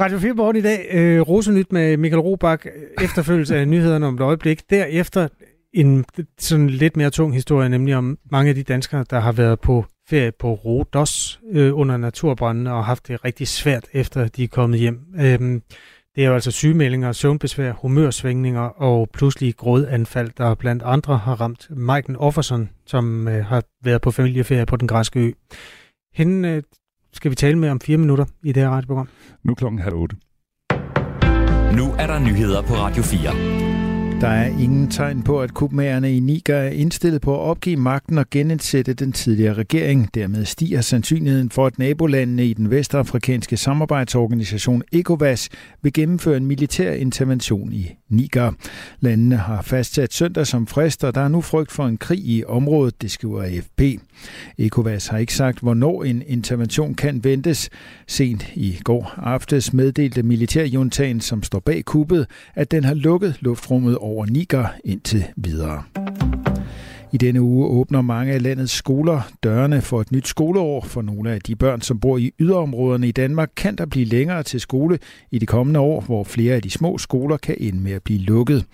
[0.00, 0.88] Radio 4 Morgen i dag.
[0.92, 2.66] Øh, Rosenyt med Michael Robach.
[3.02, 4.70] Efterfølgelse af nyhederne om et øjeblik.
[4.70, 5.28] Derefter
[5.72, 6.04] en
[6.38, 9.84] sådan lidt mere tung historie, nemlig om mange af de danskere, der har været på
[10.10, 14.80] ferie på Rodos øh, under naturbranden og haft det rigtig svært efter de er kommet
[14.80, 15.00] hjem.
[15.20, 15.62] Øhm,
[16.16, 21.66] Det er jo altså sygemeldinger, søvnbesvær, humørsvingninger og pludselige grådanfald, der blandt andre har ramt
[21.70, 25.32] Maiken Offerson, som øh, har været på familieferie på den græske ø.
[26.14, 26.62] Hende øh,
[27.12, 29.08] skal vi tale med om fire minutter i det her radioprogram.
[29.44, 30.16] Nu klokken halv otte.
[31.76, 33.59] Nu er der nyheder på Radio 4.
[34.20, 38.18] Der er ingen tegn på, at kubmagerne i Niger er indstillet på at opgive magten
[38.18, 40.14] og genindsætte den tidligere regering.
[40.14, 45.48] Dermed stiger sandsynligheden for, at nabolandene i den vestafrikanske samarbejdsorganisation ECOWAS
[45.82, 48.52] vil gennemføre en militær intervention i Niger.
[49.00, 52.44] Landene har fastsat søndag som frist, og der er nu frygt for en krig i
[52.44, 54.00] området, det skriver AFP.
[54.58, 57.70] ECOWAS har ikke sagt, hvornår en intervention kan ventes.
[58.06, 63.96] Sent i går aftes meddelte militærjuntagen, som står bag kuppet, at den har lukket luftrummet
[63.98, 65.82] over Niger indtil videre.
[67.12, 70.84] I denne uge åbner mange af landets skoler dørene for et nyt skoleår.
[70.84, 74.42] For nogle af de børn, som bor i yderområderne i Danmark, kan der blive længere
[74.42, 74.98] til skole
[75.30, 78.18] i de kommende år, hvor flere af de små skoler kan ende med at blive
[78.18, 78.64] lukket.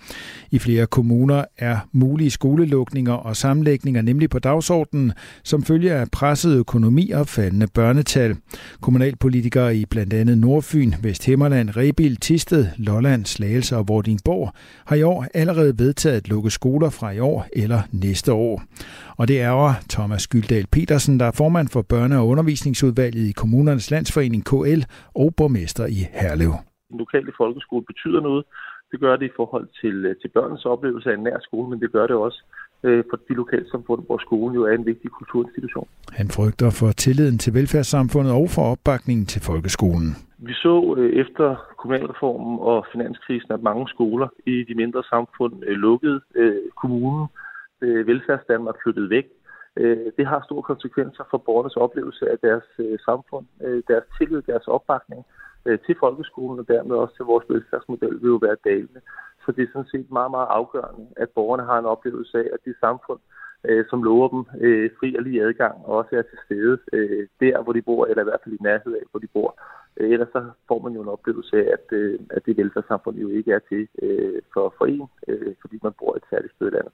[0.51, 6.55] I flere kommuner er mulige skolelukninger og sammenlægninger nemlig på dagsordenen, som følge af presset
[6.55, 8.35] økonomi og faldende børnetal.
[8.81, 14.53] Kommunalpolitikere i blandt andet Nordfyn, Vesthimmerland, Rebil, Tisted, Lolland, Slagelse og Vordingborg
[14.85, 18.61] har i år allerede vedtaget at lukke skoler fra i år eller næste næste år.
[19.19, 23.91] Og det er Thomas Skyldal Petersen, der er formand for Børne- og Undervisningsudvalget i Kommunernes
[23.91, 24.81] Landsforening KL
[25.15, 26.53] og borgmester i Herlev.
[26.91, 28.43] Den lokale folkeskole betyder noget.
[28.91, 31.79] Det gør det i forhold til, øh, til børnens oplevelse af en nær skole, men
[31.79, 32.39] det gør det også
[32.83, 35.87] øh, for de lokalsamfund, hvor skolen jo er en vigtig kulturinstitution.
[36.19, 40.09] Han frygter for tilliden til velfærdssamfundet og for opbakningen til folkeskolen.
[40.47, 41.47] Vi så øh, efter
[41.79, 45.53] kommunalreformen og finanskrisen, at mange skoler i de mindre samfund
[45.85, 46.19] lukkede
[46.81, 47.27] kommunen
[47.81, 49.25] øh, velfærdsdanmark flyttet væk.
[49.77, 54.41] Øh, det har store konsekvenser for borgernes oplevelse af deres øh, samfund, øh, deres tillid,
[54.41, 55.25] deres opbakning
[55.65, 59.01] øh, til folkeskolen og dermed også til vores velfærdsmodel vil jo være dalende.
[59.45, 62.59] Så det er sådan set meget, meget afgørende, at borgerne har en oplevelse af, at
[62.65, 63.19] det samfund,
[63.63, 67.27] øh, som lover dem øh, fri og lige adgang, og også er til stede øh,
[67.39, 69.59] der, hvor de bor, eller i hvert fald i nærhed af, hvor de bor.
[69.97, 73.27] Øh, ellers så får man jo en oplevelse af, at, øh, at det velfærdssamfund jo
[73.27, 76.75] ikke er til øh, for, for en, øh, fordi man bor et særligt sted i
[76.75, 76.93] landet.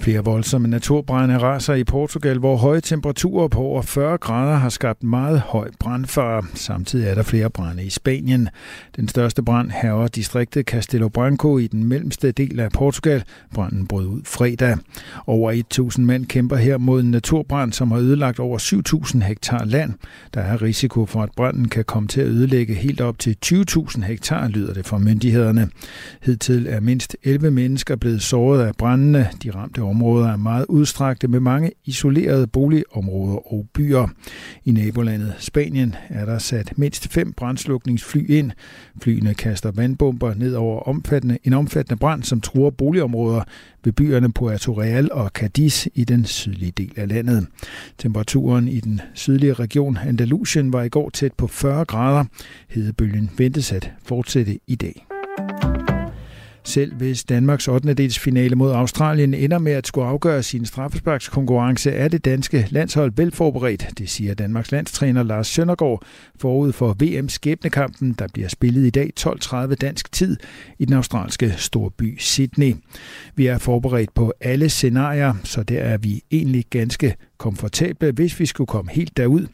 [0.00, 5.02] Flere voldsomme naturbrænde raser i Portugal, hvor høje temperaturer på over 40 grader har skabt
[5.02, 6.42] meget høj brandfare.
[6.54, 8.48] Samtidig er der flere brænde i Spanien.
[8.96, 13.24] Den største brand herover distriktet Castelo Branco i den mellemste del af Portugal.
[13.54, 14.76] Branden brød ud fredag.
[15.26, 15.62] Over
[15.96, 18.58] 1.000 mænd kæmper her mod en naturbrand, som har ødelagt over
[19.18, 19.94] 7.000 hektar land.
[20.34, 24.04] Der er risiko for, at branden kan komme til at ødelægge helt op til 20.000
[24.04, 25.68] hektar, lyder det fra myndighederne.
[26.22, 29.28] Hidtil er mindst 11 mennesker blevet såret af brændene.
[29.42, 34.08] De ramte områder er meget udstrakte med mange isolerede boligområder og byer.
[34.64, 38.50] I nabolandet Spanien er der sat mindst fem brandslukningsfly ind.
[39.02, 43.42] Flyene kaster vandbomber ned over omfattende, en omfattende brand, som truer boligområder
[43.84, 47.46] ved byerne Puerto Real og Cadiz i den sydlige del af landet.
[47.98, 52.24] Temperaturen i den sydlige region Andalusien var i går tæt på 40 grader.
[52.68, 55.09] Hedebølgen ventes at fortsætte i dag.
[56.64, 58.10] Selv hvis Danmarks 8.
[58.10, 63.98] finale mod Australien ender med at skulle afgøre sin straffesparkskonkurrence, er det danske landshold velforberedt,
[63.98, 66.02] det siger Danmarks landstræner Lars Søndergaard
[66.40, 70.36] forud for VM skæbnekampen, der bliver spillet i dag 12.30 dansk tid
[70.78, 72.74] i den australske storby Sydney.
[73.34, 78.46] Vi er forberedt på alle scenarier, så der er vi egentlig ganske komfortable, hvis vi
[78.46, 79.46] skulle komme helt derud.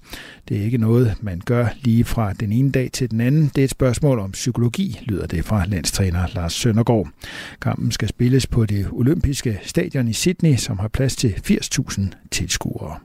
[0.48, 3.50] Det er ikke noget, man gør lige fra den ene dag til den anden.
[3.54, 7.08] Det er et spørgsmål om psykologi, lyder det fra landstræner Lars Søndergaard.
[7.62, 12.96] Kampen skal spilles på det olympiske stadion i Sydney, som har plads til 80.000 tilskuere.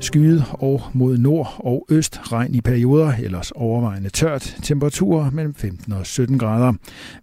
[0.00, 4.56] Skyet og mod nord og øst regn i perioder, ellers overvejende tørt.
[4.62, 6.72] Temperaturer mellem 15 og 17 grader.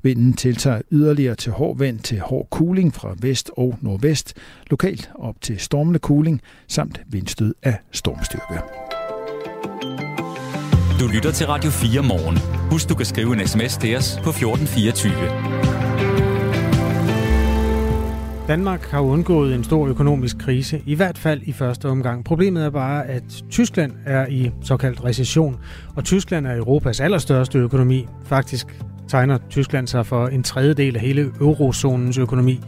[0.02, 4.34] Vinden tiltager yderligere til hård vind til hård kuling fra vest og nordvest.
[4.70, 8.62] Lokalt op til stormende kuling samt vindstød af stormstyrke.
[11.00, 12.38] Du lytter til Radio 4 morgen.
[12.72, 15.75] Husk, du kan skrive en sms til os på 1424.
[18.48, 22.26] Danmark har undgået en stor økonomisk krise, i hvert fald i første omgang.
[22.26, 25.56] Problemet er bare, at Tyskland er i såkaldt recession,
[25.96, 28.08] og Tyskland er Europas allerstørste økonomi.
[28.26, 28.68] Faktisk
[29.08, 32.60] tegner Tyskland sig for en tredjedel af hele eurozonens økonomi.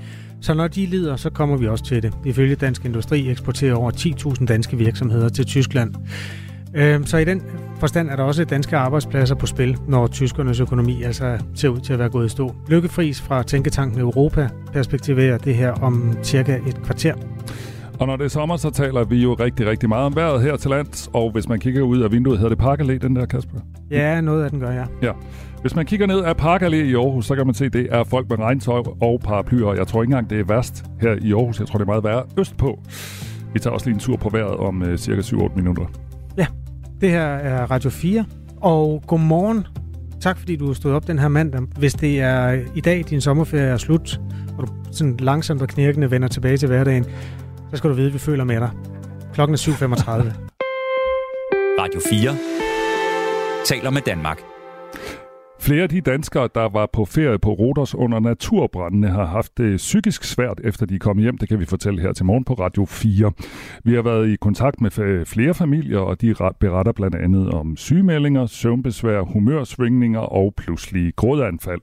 [0.42, 2.14] Så når de lider, så kommer vi også til det.
[2.26, 5.94] Ifølge Dansk Industri eksporterer over 10.000 danske virksomheder til Tyskland.
[6.78, 7.42] Øhm, så i den
[7.80, 11.94] forstand er der også danske arbejdspladser på spil, når tyskernes økonomi altså ser ud til
[11.94, 12.56] at være gået i stå.
[12.70, 17.14] Lykke Friis fra Tænketanken Europa perspektiverer det her om cirka et kvarter.
[18.00, 20.58] Og når det er sommer, så taler vi jo rigtig, rigtig meget om vejret her
[20.58, 21.10] til lands.
[21.14, 23.60] Og hvis man kigger ud af vinduet, hedder det Parkallé, den der, Kasper?
[23.92, 24.88] Ja, noget af den gør jeg.
[25.02, 25.12] Ja.
[25.62, 28.04] Hvis man kigger ned af Parkallé i Aarhus, så kan man se, at det er
[28.04, 29.74] folk med regntøj og paraplyer.
[29.74, 31.60] Jeg tror ikke engang, det er værst her i Aarhus.
[31.60, 32.80] Jeg tror, det er meget værre østpå.
[33.54, 35.86] Vi tager også lige en tur på vejret om uh, cirka 7-8 minutter.
[36.38, 36.46] Ja,
[37.02, 38.26] det her er Radio 4.
[38.62, 39.66] Og godmorgen.
[40.22, 41.62] Tak fordi du stod op den her mandag.
[41.62, 44.20] Hvis det er i dag, din sommerferie er slut,
[44.58, 47.06] og du sådan langsomt og knirkende vender tilbage til hverdagen,
[47.72, 48.70] så skal du vide, at vi føler med dig.
[49.34, 49.74] Klokken er 7.35.
[51.80, 52.36] Radio 4
[53.66, 54.57] taler med Danmark.
[55.68, 59.78] Flere af de danskere, der var på ferie på Rodos under naturbrændene, har haft det
[59.78, 61.38] psykisk svært, efter de kom hjem.
[61.38, 63.32] Det kan vi fortælle her til morgen på Radio 4.
[63.84, 68.46] Vi har været i kontakt med flere familier, og de beretter blandt andet om sygemeldinger,
[68.46, 71.82] søvnbesvær, humørsvingninger og pludselige grådanfald.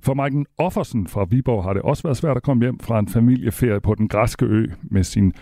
[0.00, 3.08] For Maiken Offersen fra Viborg har det også været svært at komme hjem fra en
[3.08, 5.32] familieferie på den græske ø med sin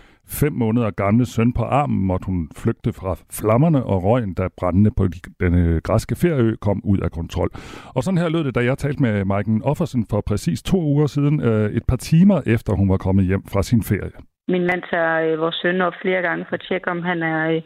[0.40, 4.90] fem måneder gamle søn på armen måtte hun flygte fra flammerne og røgen, da brændende
[4.96, 5.04] på
[5.40, 7.50] den græske ferieø kom ud af kontrol.
[7.96, 11.06] Og sådan her lød det, da jeg talte med Maiken Offersen for præcis to uger
[11.06, 14.16] siden, øh, et par timer efter hun var kommet hjem fra sin ferie.
[14.48, 17.50] Min mand tager øh, vores søn op flere gange for at tjekke, om han er
[17.50, 17.62] øh,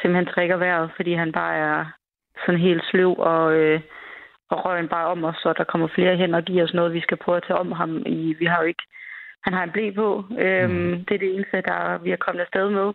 [0.00, 1.84] simpelthen trækker vejret, fordi han bare er
[2.44, 3.80] sådan helt sløv og, øh,
[4.50, 7.00] og røgen bare om os, så der kommer flere hen og giver os noget, vi
[7.00, 8.02] skal prøve at tage om ham.
[8.06, 8.84] I, vi har jo ikke
[9.46, 10.08] han har en blæ på.
[10.44, 11.04] Øhm, mm.
[11.06, 12.88] Det er det eneste, der vi er kommet afsted med.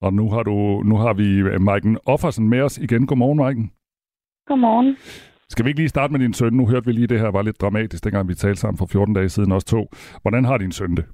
[0.00, 3.06] Og nu har, du, nu har vi Maiken Offersen med os igen.
[3.06, 3.72] Godmorgen, Maiken.
[4.46, 4.96] Godmorgen.
[5.48, 6.52] Skal vi ikke lige starte med din søn?
[6.52, 9.14] Nu hørte vi lige, det her var lidt dramatisk, dengang vi talte sammen for 14
[9.14, 9.82] dage siden, også to.
[10.22, 11.06] Hvordan har din søn det?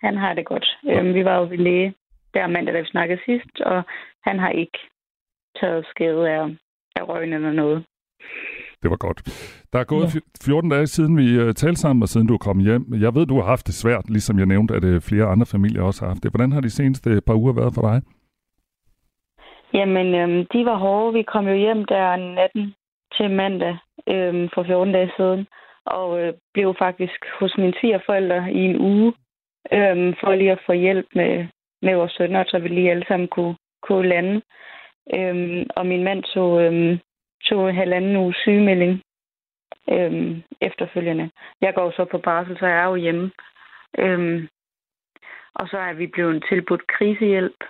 [0.00, 0.66] Han har det godt.
[0.84, 0.98] Ja.
[0.98, 1.94] Øhm, vi var jo ved læge
[2.34, 3.82] der mandag, da vi snakkede sidst, og
[4.26, 4.78] han har ikke
[5.60, 6.44] taget skade af,
[6.96, 7.84] af røgen eller noget.
[8.82, 9.22] Det var godt.
[9.72, 10.20] Der er gået ja.
[10.44, 12.84] 14 dage siden, vi uh, talte sammen, og siden du kom hjem.
[13.00, 15.82] Jeg ved, du har haft det svært, ligesom jeg nævnte, at uh, flere andre familier
[15.82, 16.30] også har haft det.
[16.30, 18.02] Hvordan har de seneste par uger været for dig?
[19.74, 21.12] Jamen, øhm, de var hårde.
[21.12, 22.74] Vi kom jo hjem der natten
[23.16, 23.76] til mandag
[24.08, 25.46] øhm, for 14 dage siden,
[25.86, 29.12] og øh, blev faktisk hos mine svigerforældre i en uge,
[29.72, 31.46] øhm, for lige at få hjælp med,
[31.82, 34.42] med vores sønner, så vi lige alle sammen kunne, kunne lande.
[35.14, 36.98] Øhm, og min mand tog, øhm,
[37.48, 39.00] tog halvanden uge sygemelding
[39.94, 41.30] øhm, efterfølgende.
[41.60, 43.30] Jeg går så på barsel, så jeg er jo hjemme.
[43.98, 44.48] Øhm,
[45.54, 47.60] og så er vi blevet tilbudt krisehjælp,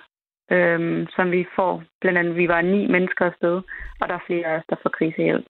[0.51, 1.83] øhm, som vi får.
[2.01, 3.57] Blandt andet, vi var ni mennesker afsted,
[4.01, 5.47] og der er flere af os, der får krisehjælp.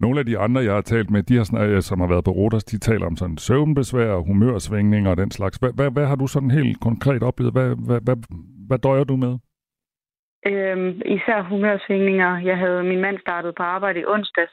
[0.00, 2.24] Nogle af de andre, jeg har talt med, de har sådan, øh, som har været
[2.24, 5.56] på Rotas, de taler om sådan søvnbesvær humørsvingninger og den slags.
[5.56, 7.52] Hvad, hvad, hvad har du sådan helt konkret oplevet?
[7.52, 8.16] Hvad, hvad, hvad,
[8.68, 9.38] hvad døjer du med?
[10.46, 12.38] Øhm, især humørsvingninger.
[12.38, 14.52] Jeg havde min mand startet på arbejde i onsdags,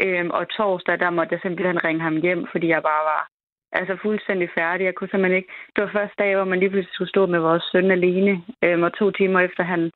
[0.00, 3.28] øhm, og torsdag, der måtte jeg simpelthen ringe ham hjem, fordi jeg bare var
[3.72, 4.84] altså fuldstændig færdig.
[4.84, 5.52] Jeg kunne simpelthen ikke...
[5.76, 8.82] Det var første dag, hvor man lige pludselig skulle stå med vores søn alene, øhm,
[8.82, 9.90] og to timer efter han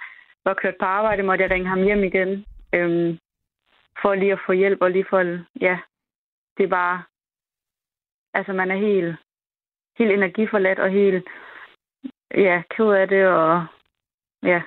[0.45, 3.19] var kørt på arbejde, måtte jeg ringe ham hjem igen, øhm,
[4.03, 5.21] for lige at få hjælp, og lige for...
[5.61, 5.79] Ja,
[6.57, 7.03] det er bare...
[8.35, 9.17] Altså, man er helt,
[9.99, 11.29] helt energiforladt og helt
[12.35, 13.67] ja, ked af det, og
[14.43, 14.62] ja,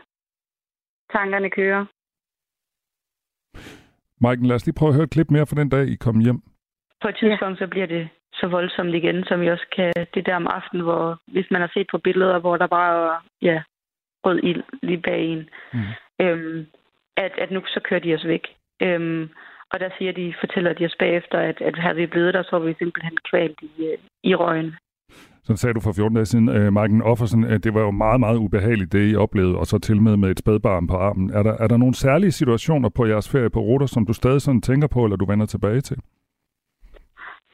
[1.12, 1.86] tankerne kører.
[4.22, 6.20] Maiken, lad os lige prøve at høre et klip mere fra den dag, I kom
[6.20, 6.42] hjem.
[7.02, 7.66] På et tidspunkt, ja.
[7.66, 9.94] så bliver det så voldsomt igen, som vi også kan...
[10.14, 13.20] Det der om aftenen, hvor hvis man har set på billeder, hvor der bare er
[13.42, 13.64] ja,
[14.26, 15.80] rød ild lige bag en, mm.
[16.26, 16.68] øhm,
[17.18, 18.48] at, at nu så kører de os væk.
[18.82, 19.30] Øhm,
[19.72, 22.58] og der siger de, fortæller de os bagefter, at, at havde vi blevet der, så
[22.58, 24.76] var vi simpelthen kvalt i, øh, i røgen.
[25.44, 28.20] Så sagde du for 14 dage siden, øh, Marken Offersen, at det var jo meget,
[28.20, 31.30] meget ubehageligt, det I oplevede, og så til med med et spædbarn på armen.
[31.34, 34.42] Er der, er der nogle særlige situationer på jeres ferie på ruter, som du stadig
[34.42, 35.98] sådan tænker på, eller du vender tilbage til?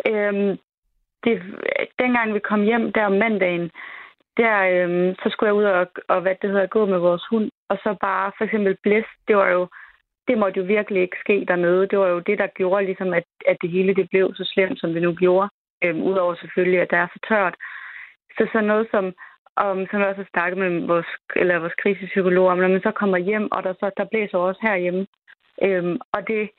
[0.06, 0.58] Øhm,
[1.24, 1.34] det,
[2.00, 3.72] dengang vi kom hjem der om mandagen,
[4.38, 7.50] der, øhm, så skulle jeg ud og, og, hvad det hedder, gå med vores hund,
[7.70, 9.68] og så bare for eksempel blæst, det var jo,
[10.28, 11.88] det måtte jo virkelig ikke ske dernede.
[11.88, 14.80] Det var jo det, der gjorde ligesom, at, at det hele det blev så slemt,
[14.80, 15.50] som det nu gjorde.
[15.84, 17.56] Øhm, Udover selvfølgelig, at der er for tørt.
[18.38, 19.06] Så sådan noget som,
[19.56, 22.92] om, som jeg også har snakket med vores, eller vores krisepsykologer om, når man så
[22.92, 25.08] kommer hjem, og der, så, der blæser også herhjemme.
[25.64, 26.50] Øhm, og det,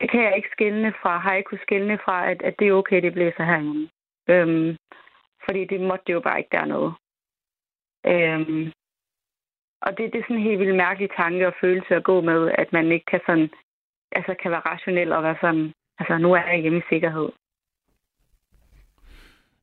[0.00, 2.68] det kan jeg ikke skille fra, har jeg ikke kunnet skille fra, at, at det
[2.68, 3.88] er okay, det blæser herhjemme.
[4.28, 4.76] Øhm,
[5.44, 6.92] fordi det måtte det jo bare ikke dernede.
[8.12, 8.72] Øhm,
[9.82, 12.50] og det, det er sådan en helt vildt mærkelig tanke og følelse at gå med,
[12.58, 13.50] at man ikke kan sådan,
[14.12, 17.28] altså kan være rationel og være sådan, altså nu er jeg hjemme i sikkerhed.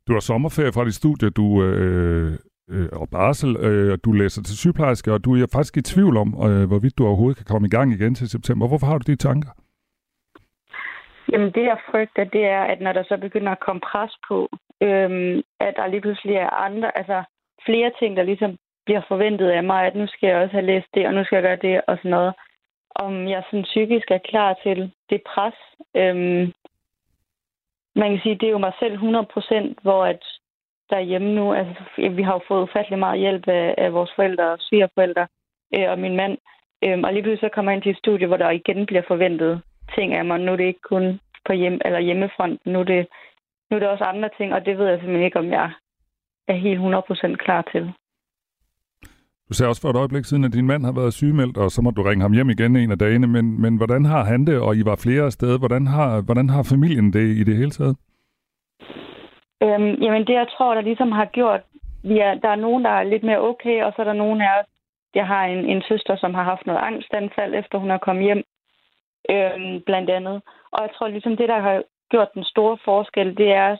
[0.07, 2.31] Du har sommerferie fra dit studie, du øh,
[2.69, 6.29] øh, og barsel, øh, du læser til sygeplejerske, og du er faktisk i tvivl om,
[6.47, 8.67] øh, hvorvidt du overhovedet kan komme i gang igen til september.
[8.67, 9.49] Hvorfor har du de tanker?
[11.31, 14.49] Jamen det jeg frygter, det er, at når der så begynder at komme pres på,
[14.81, 17.23] Øhm, at der lige pludselig er andre, altså
[17.65, 20.87] flere ting, der ligesom bliver forventet af mig, at nu skal jeg også have læst
[20.93, 22.33] det, og nu skal jeg gøre det, og sådan noget.
[22.95, 25.53] Om jeg sådan psykisk er klar til det pres.
[25.95, 26.53] Øhm,
[27.95, 30.23] man kan sige, det er jo mig selv 100 procent, hvor at
[30.89, 31.73] derhjemme nu, altså
[32.09, 35.27] vi har jo fået ufattelig meget hjælp af, af vores forældre og svigerforældre
[35.75, 36.37] øh, og min mand.
[36.83, 39.01] Øh, og lige pludselig så kommer jeg ind til et studie, hvor der igen bliver
[39.07, 39.61] forventet
[39.95, 40.39] ting af mig.
[40.39, 43.07] Nu er det ikke kun på hjem, eller hjemmefronten, nu er, det,
[43.69, 45.71] nu er det også andre ting, og det ved jeg simpelthen ikke, om jeg
[46.47, 47.93] er helt 100% klar til.
[49.49, 51.81] Du sagde også for et øjeblik siden, at din mand har været sygemeldt, og så
[51.81, 53.27] må du ringe ham hjem igen en af dagene.
[53.27, 55.57] Men, men hvordan har han det, og I var flere steder?
[55.57, 57.95] Hvordan har, hvordan har familien det i det hele taget?
[59.63, 61.61] Øhm, jamen det, jeg tror, der ligesom har gjort,
[62.03, 64.41] vi er, der er nogen, der er lidt mere okay, og så er der nogen
[64.41, 64.65] af os,
[65.15, 68.43] jeg har en, en søster, som har haft noget angstanfald, efter hun er kommet hjem,
[69.33, 70.41] øhm, blandt andet.
[70.71, 73.77] Og jeg tror ligesom, det, der har gjort den store forskel, det er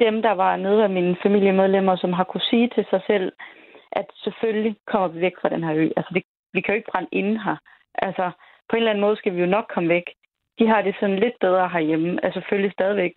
[0.00, 3.32] dem, der var nede af mine familiemedlemmer, som har kunne sige til sig selv,
[3.92, 5.88] at selvfølgelig kommer vi væk fra den her ø.
[5.96, 6.22] Altså, det,
[6.52, 7.56] vi kan jo ikke brænde inde her.
[7.94, 8.30] Altså,
[8.68, 10.06] på en eller anden måde skal vi jo nok komme væk.
[10.58, 12.24] De har det sådan lidt bedre herhjemme.
[12.24, 13.12] Altså, selvfølgelig stadigvæk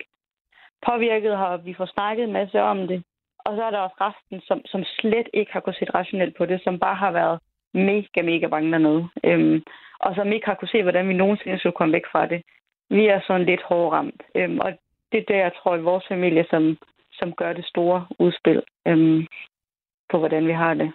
[0.86, 3.02] påvirket har vi får snakket en masse om det.
[3.38, 6.46] Og så er der også resten, som, som slet ikke har kunnet se rationelt på
[6.46, 7.40] det, som bare har været
[7.74, 9.08] mega, mega bange dernede.
[9.24, 9.62] Øhm,
[10.00, 12.42] og som ikke har kunne se, hvordan vi nogensinde skulle komme væk fra det.
[12.90, 14.22] Vi er sådan lidt hårdt ramt.
[14.34, 14.72] Øhm, og
[15.12, 16.78] det er det, jeg tror, i vores familie, som,
[17.12, 19.26] som gør det store udspil øhm,
[20.10, 20.92] på, hvordan vi har det.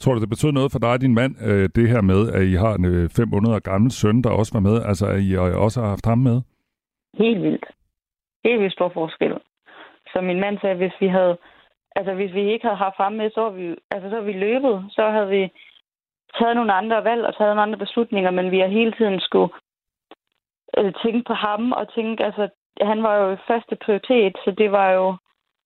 [0.00, 2.42] Tror du, det betød noget for dig og din mand, øh, det her med, at
[2.42, 4.82] I har en øh, fem måneder gammel søn, der også var med?
[4.90, 6.42] Altså, at I også har haft ham med?
[7.18, 7.66] Helt vildt.
[8.44, 9.34] Helt vildt stor forskel.
[10.12, 11.36] Som min mand sagde, hvis vi havde,
[11.96, 14.32] altså hvis vi ikke havde haft ham med, så var vi, altså så var vi
[14.32, 14.84] løbet.
[14.90, 15.42] Så havde vi
[16.38, 19.52] taget nogle andre valg og taget nogle andre beslutninger, men vi har hele tiden skulle
[20.78, 22.48] øh, tænke på ham og tænke, altså
[22.80, 25.16] han var jo første prioritet, så det var jo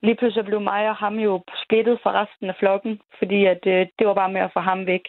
[0.05, 3.87] lige pludselig blev mig og ham jo splittet fra resten af flokken, fordi at, øh,
[3.99, 5.05] det var bare med at få ham væk.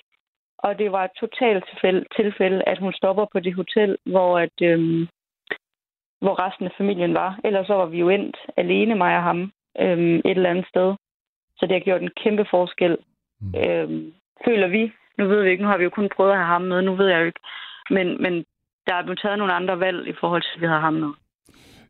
[0.58, 4.58] Og det var et totalt tilfælde, tilfælde, at hun stopper på det hotel, hvor, at,
[4.62, 5.08] øh,
[6.22, 7.40] hvor resten af familien var.
[7.44, 10.96] Ellers så var vi jo endt alene, mig og ham, øh, et eller andet sted.
[11.58, 12.98] Så det har gjort en kæmpe forskel.
[13.42, 13.54] Mm.
[13.60, 13.90] Øh,
[14.46, 14.92] føler vi.
[15.18, 16.96] Nu ved vi ikke, nu har vi jo kun prøvet at have ham med, nu
[16.96, 17.40] ved jeg jo ikke.
[17.90, 18.46] Men, men
[18.88, 21.12] der er blevet taget nogle andre valg i forhold til, at vi har ham med.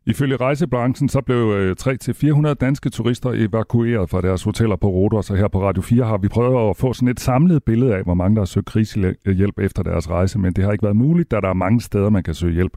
[0.08, 5.36] Ifølge rejsebranchen så blev øh, 300-400 danske turister evakueret fra deres hoteller på Rodos, og
[5.36, 8.14] her på Radio 4 har vi prøvet at få sådan et samlet billede af, hvor
[8.14, 11.40] mange der har søgt krisehjælp efter deres rejse, men det har ikke været muligt, da
[11.40, 12.72] der er mange steder, man kan søge hjælp.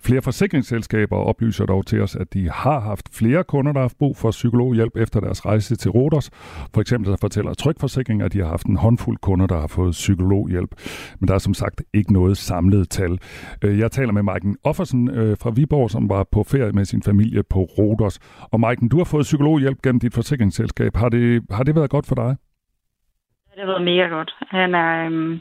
[0.00, 3.98] Flere forsikringsselskaber oplyser dog til os, at de har haft flere kunder, der har haft
[3.98, 6.30] brug for psykologhjælp efter deres rejse til Rodos.
[6.74, 9.92] For eksempel så fortæller Trykforsikring, at de har haft en håndfuld kunder, der har fået
[9.92, 10.70] psykologhjælp.
[11.20, 13.18] Men der er som sagt ikke noget samlet tal.
[13.64, 17.02] Øh, jeg taler med Maiken Offersen øh, fra Viborg, som var på ferie med sin
[17.02, 18.18] familie på Rodos.
[18.52, 20.96] Og Maiken, du har fået psykologhjælp gennem dit forsikringsselskab.
[20.96, 22.36] Har det, har det været godt for dig?
[23.56, 24.34] Det har været mega godt.
[24.50, 25.40] Han er, øhm,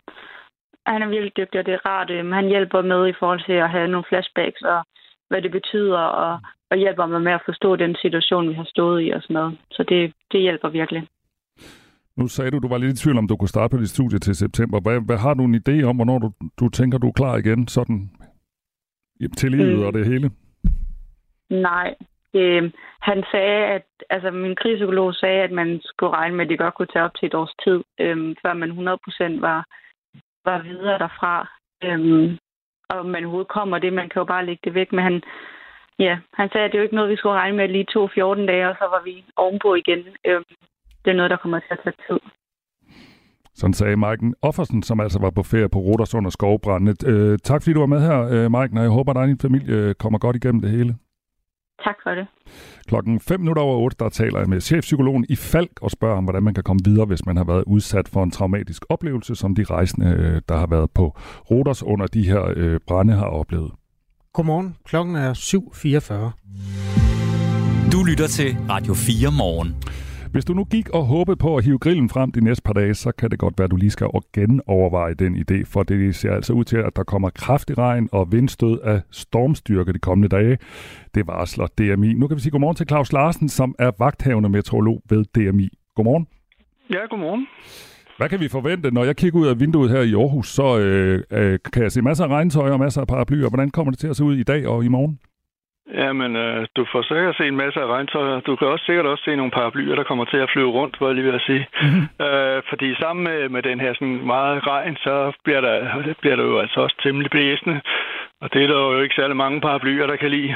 [0.94, 2.10] han er virkelig dygtig, og det er rart.
[2.10, 4.84] Øhm, han hjælper med i forhold til at have nogle flashbacks, og
[5.30, 6.40] hvad det betyder, og,
[6.72, 9.58] og hjælper mig med at forstå den situation, vi har stået i og sådan noget.
[9.72, 11.08] Så det, det hjælper virkelig.
[12.18, 14.20] Nu sagde du, du var lidt i tvivl om, du kunne starte på dit studie
[14.20, 14.80] til september.
[14.80, 17.68] Hvad, hvad har du en idé om, hvornår du, du tænker, du er klar igen
[17.68, 18.10] sådan
[19.38, 19.86] til livet mm.
[19.86, 20.32] og det hele?
[21.50, 21.96] Nej.
[22.34, 22.72] Øh,
[23.02, 26.76] han sagde, at altså min krisepsykolog sagde, at man skulle regne med, at det godt
[26.76, 29.66] kunne tage op til et års tid, øh, før man 100% var
[30.46, 31.34] var videre derfra.
[31.84, 32.38] Øhm,
[32.90, 34.92] og man overhovedet kommer det, man kan jo bare lægge det væk.
[34.92, 35.24] Men han,
[36.00, 38.08] ja, han sagde, at det er jo ikke noget, vi skulle regne med lige to
[38.08, 40.00] 14 dage, og så var vi ovenpå igen.
[40.26, 40.44] Øhm,
[41.04, 42.20] det er noget, der kommer til at tage tid.
[43.54, 47.08] Sådan sagde Maiken Offersen, som altså var på ferie på Rotersund og skovbrændet.
[47.08, 49.28] Øh, tak fordi du var med her, øh, Maiken, og jeg håber, at dig og
[49.28, 50.96] din familie øh, kommer godt igennem det hele.
[51.84, 52.28] Tak for det.
[52.88, 56.24] Klokken 5 minutter over 8, der taler jeg med chefpsykologen i Falk og spørger om,
[56.24, 59.56] hvordan man kan komme videre, hvis man har været udsat for en traumatisk oplevelse, som
[59.56, 61.18] de rejsende, øh, der har været på
[61.52, 63.72] Rodos under de her øh, brænde, har oplevet.
[64.34, 64.76] Godmorgen.
[64.86, 67.92] Klokken er 7.44.
[67.92, 69.76] Du lytter til Radio 4 morgen.
[70.36, 72.94] Hvis du nu gik og håbede på at hive grillen frem de næste par dage,
[72.94, 76.32] så kan det godt være, at du lige skal genoverveje den idé, for det ser
[76.32, 80.58] altså ud til, at der kommer kraftig regn og vindstød af stormstyrke de kommende dage.
[81.16, 82.14] Det varsler DMI.
[82.14, 85.70] Nu kan vi sige godmorgen til Claus Larsen, som er vagthavende meteorolog ved DMI.
[85.96, 86.28] Godmorgen.
[86.90, 87.48] Ja, godmorgen.
[88.18, 91.24] Hvad kan vi forvente, når jeg kigger ud af vinduet her i Aarhus, så øh,
[91.32, 93.50] øh, kan jeg se masser af regntøj og masser af paraplyer.
[93.50, 95.20] Hvordan kommer det til at se ud i dag og i morgen?
[95.94, 98.40] Jamen, øh, du får sikkert se en masse af regntøj.
[98.40, 101.08] Du kan også sikkert også se nogle paraplyer, der kommer til at flyve rundt, hvor
[101.08, 101.68] jeg lige vil sige.
[101.82, 102.26] Mm-hmm.
[102.26, 106.44] Øh, fordi sammen med, med den her sådan meget regn, så bliver der, bliver der
[106.44, 107.82] jo altså også temmelig blæsende.
[108.42, 110.56] Og det er der jo ikke særlig mange paraplyer, der kan lide.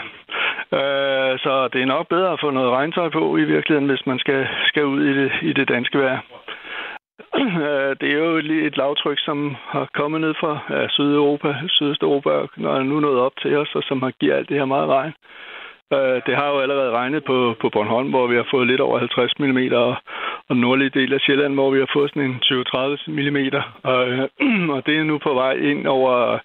[0.73, 4.19] Øh, så det er nok bedre at få noget regntøj på i virkeligheden, hvis man
[4.19, 6.19] skal, skal ud i det, i det danske vejr.
[7.35, 12.77] Øh, det er jo et lavtryk, som har kommet ned fra ja, Sydeuropa, Sydøsteuropa, og
[12.79, 15.13] er nu nået op til os, og som har givet alt det her meget regn.
[15.93, 18.99] Øh, det har jo allerede regnet på, på Bornholm, hvor vi har fået lidt over
[18.99, 19.95] 50 mm, og,
[20.49, 23.39] og nordlige del af Sjælland, hvor vi har fået sådan en 20-30 mm.
[23.83, 23.99] Og,
[24.75, 26.39] og det er nu på vej ind over,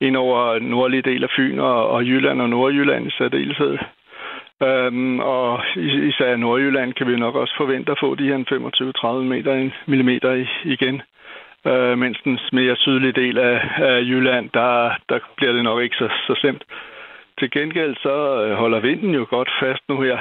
[0.00, 3.78] ind over nordlige del af Fyn og, og Jylland og Nordjylland i særdeleshed.
[4.62, 8.38] Øhm, og især i Nordjylland kan vi nok også forvente at få de her
[9.20, 11.02] 25-30 meter, millimeter igen.
[11.66, 15.96] Øh, mens den mere sydlige del af, af Jylland, der, der bliver det nok ikke
[15.96, 16.64] så, så slemt.
[17.38, 20.18] Til gengæld så øh, holder vinden jo godt fast nu her.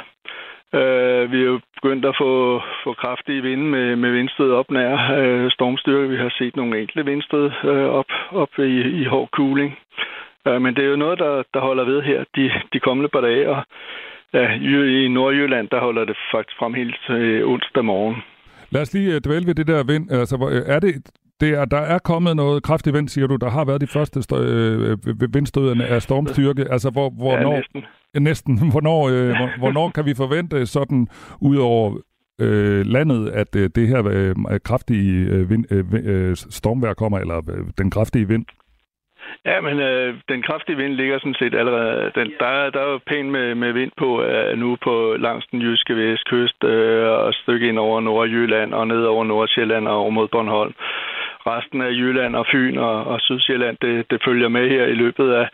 [0.73, 4.93] Øh, vi er jo begyndt at få, få kraftige vinde med, med vindstød op nær
[5.19, 6.09] øh, stormstyrke.
[6.09, 9.77] Vi har set nogle enkelte vindstød øh, op, op i, i hård cooling.
[10.47, 13.21] Øh, men det er jo noget, der, der holder ved her de, de kommende par
[13.21, 13.49] dage.
[13.49, 13.63] Og
[14.33, 14.47] ja,
[15.03, 18.15] i Nordjylland, der holder det faktisk frem helt til onsdag morgen.
[18.69, 20.11] Lad os lige øh, dvæle ved det der vind.
[20.11, 20.93] Altså, er det,
[21.41, 23.35] det er, der er kommet noget kraftig vind, siger du.
[23.35, 24.97] Der har været de første stø- øh,
[25.89, 26.65] af stormstyrke.
[26.71, 27.83] Altså, hvor, hvornår, ja, næsten.
[28.19, 28.53] næsten.
[28.71, 31.07] Hvornår, øh, hvornår kan vi forvente sådan
[31.41, 31.97] ud over
[32.41, 37.37] øh, landet, at øh, det her øh, kraftige øh, vind, øh, øh, stormvær kommer, eller
[37.37, 38.45] øh, den kraftige vind?
[39.45, 42.11] Ja, men øh, den kraftige vind ligger sådan set allerede.
[42.15, 45.45] Den, der, er, der er jo pænt med, med vind på øh, nu på langs
[45.51, 49.95] den jyske vestkyst øh, og et stykke ind over Nordjylland og ned over Nordsjælland og
[49.95, 50.73] over mod Bornholm.
[51.47, 55.31] Resten af Jylland og Fyn og, og Sydsjælland, det, det følger med her i løbet
[55.31, 55.49] af,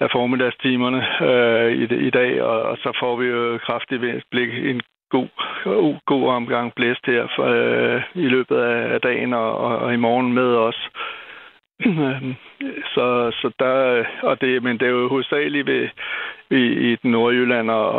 [0.00, 4.48] af formiddagstimerne øh, i, i dag, og, og så får vi jo kraftig vind, blik,
[4.54, 5.28] en god,
[6.06, 10.32] god omgang blæst her for, øh, i løbet af dagen og, og, og i morgen
[10.32, 10.88] med os.
[11.84, 12.34] Øhm,
[12.94, 15.88] så, så der, og det, men det er jo hovedsageligt ved,
[16.50, 17.90] i, i den nordjylland og,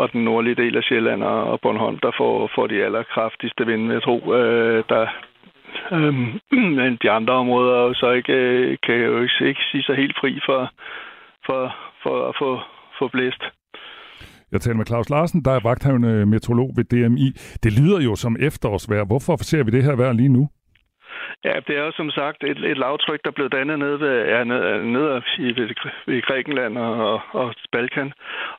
[0.00, 3.92] og den nordlige del af Sjælland og, og Bornholm, der får, får de allerkraftigste vind,
[3.92, 4.34] jeg tror.
[4.34, 5.06] Øh, der,
[5.92, 6.14] øh,
[6.78, 10.40] men de andre områder så ikke, øh, kan jo ikke, ikke sige sig helt fri
[10.46, 10.70] for,
[11.46, 12.60] for, for at få,
[12.98, 13.42] få blæst.
[14.52, 17.32] Jeg taler med Claus Larsen, der er vagthavende meteorolog ved DMI.
[17.62, 19.04] Det lyder jo som efterårsvejr.
[19.04, 20.48] Hvorfor ser vi det her vejr lige nu?
[21.44, 24.44] Ja, det er jo som sagt et, et lavtryk, der blev dannet nede ved, ja,
[24.44, 25.68] nede, nede i, ved,
[26.06, 28.12] ved Grækenland og, og Balkan.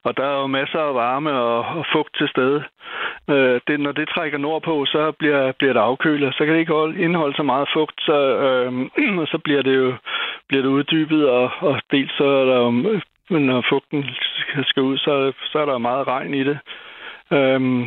[0.04, 2.64] Og der er jo masser af varme og, og fugt til stede.
[3.30, 6.34] Øh, det, når det trækker nordpå, så bliver, bliver det afkølet.
[6.34, 9.94] Så kan det ikke holde, indeholde så meget fugt, så, øh, så bliver det jo
[10.48, 12.72] bliver det uddybet, og, og dels så er der jo,
[13.40, 14.06] når fugten
[14.70, 16.60] skal ud, så, så er der meget regn i det.
[17.32, 17.84] Øhm,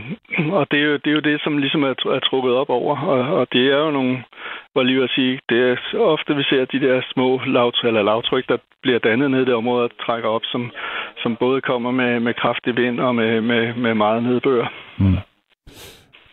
[0.58, 2.96] og det er, jo, det er jo det, som ligesom er, er trukket op over,
[2.96, 4.24] og, og det er jo nogle,
[4.72, 8.48] hvor lige at sige, det er ofte, vi ser de der små lavtryk, eller lavtryk,
[8.48, 10.70] der bliver dannet ned i det område og trækker op, som,
[11.22, 14.72] som både kommer med, med kraftig vind og med, med, med meget nedbør.
[14.98, 15.16] Mm.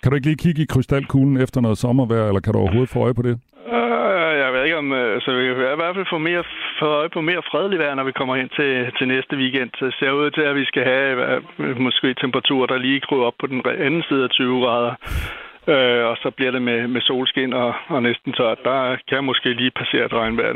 [0.01, 2.99] Kan du ikke lige kigge i krystalkuglen efter noget sommervejr, eller kan du overhovedet få
[2.99, 3.39] øje på det?
[3.73, 4.93] Øh, jeg ved ikke om...
[4.93, 6.43] Øh, så vi kan i hvert fald få, mere,
[6.80, 9.69] få øje på mere fredelig vejr, når vi kommer hen til, til næste weekend.
[9.78, 13.25] Så det ser ud til, at vi skal have øh, måske temperaturer, der lige kryber
[13.25, 14.93] op på den anden side af 20 grader.
[15.73, 18.59] Øh, og så bliver det med, med solskin og, og næsten tørt.
[18.63, 20.53] Der kan jeg måske lige passere et regnvejr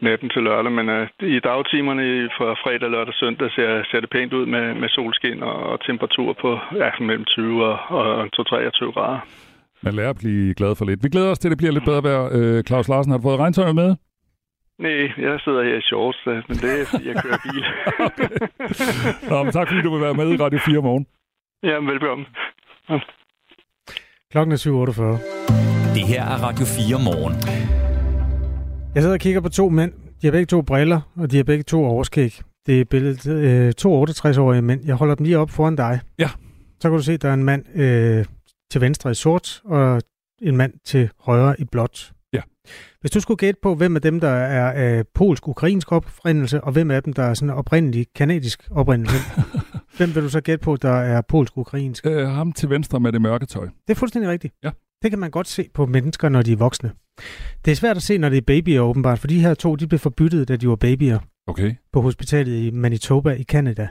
[0.00, 4.10] natten til lørdag, men øh, i dagtimerne fra fredag, lørdag og søndag ser, ser det
[4.10, 8.92] pænt ud med, med solskin og, og temperatur på ja, mellem 20 og, og 23
[8.92, 9.20] grader.
[9.82, 11.02] Man lærer at blive glad for lidt.
[11.02, 12.28] Vi glæder os til, at det bliver lidt bedre vejr.
[12.32, 13.96] Øh, Claus Larsen, har du fået regntøj med?
[14.78, 17.64] Nej, jeg sidder her i shorts, men det er, fordi jeg kører bil.
[19.30, 21.06] Nå, men tak fordi du vil være med i Radio 4 morgen.
[21.62, 22.26] Ja, velkommen.
[22.90, 22.98] Ja.
[24.30, 25.94] Klokken er 7.48.
[25.94, 27.34] Det her er Radio 4 morgen.
[28.94, 29.92] Jeg sidder og kigger på to mænd.
[30.22, 32.32] De har begge to briller, og de har begge to overskæg.
[32.66, 34.80] Det er billedet øh, to 68-årige mænd.
[34.86, 36.00] Jeg holder dem lige op foran dig.
[36.18, 36.28] Ja.
[36.80, 38.24] Så kan du se, at der er en mand øh,
[38.70, 40.02] til venstre i sort, og
[40.42, 42.12] en mand til højre i blåt.
[42.32, 42.40] Ja.
[43.00, 46.90] Hvis du skulle gætte på, hvem af dem, der er af polsk-ukrainsk oprindelse, og hvem
[46.90, 49.16] af dem, der er sådan oprindelig kanadisk oprindelse,
[49.96, 52.06] hvem vil du så gætte på, der er polsk-ukrainsk?
[52.06, 53.64] Øh, ham til venstre med det mørke tøj.
[53.64, 54.54] Det er fuldstændig rigtigt.
[54.64, 54.70] Ja.
[55.02, 56.92] Det kan man godt se på mennesker, når de er voksne.
[57.64, 59.86] Det er svært at se, når det er babyer åbenbart, for de her to, de
[59.86, 61.18] blev forbyttet, da de var babyer.
[61.46, 61.74] Okay.
[61.92, 63.88] På hospitalet i Manitoba i Canada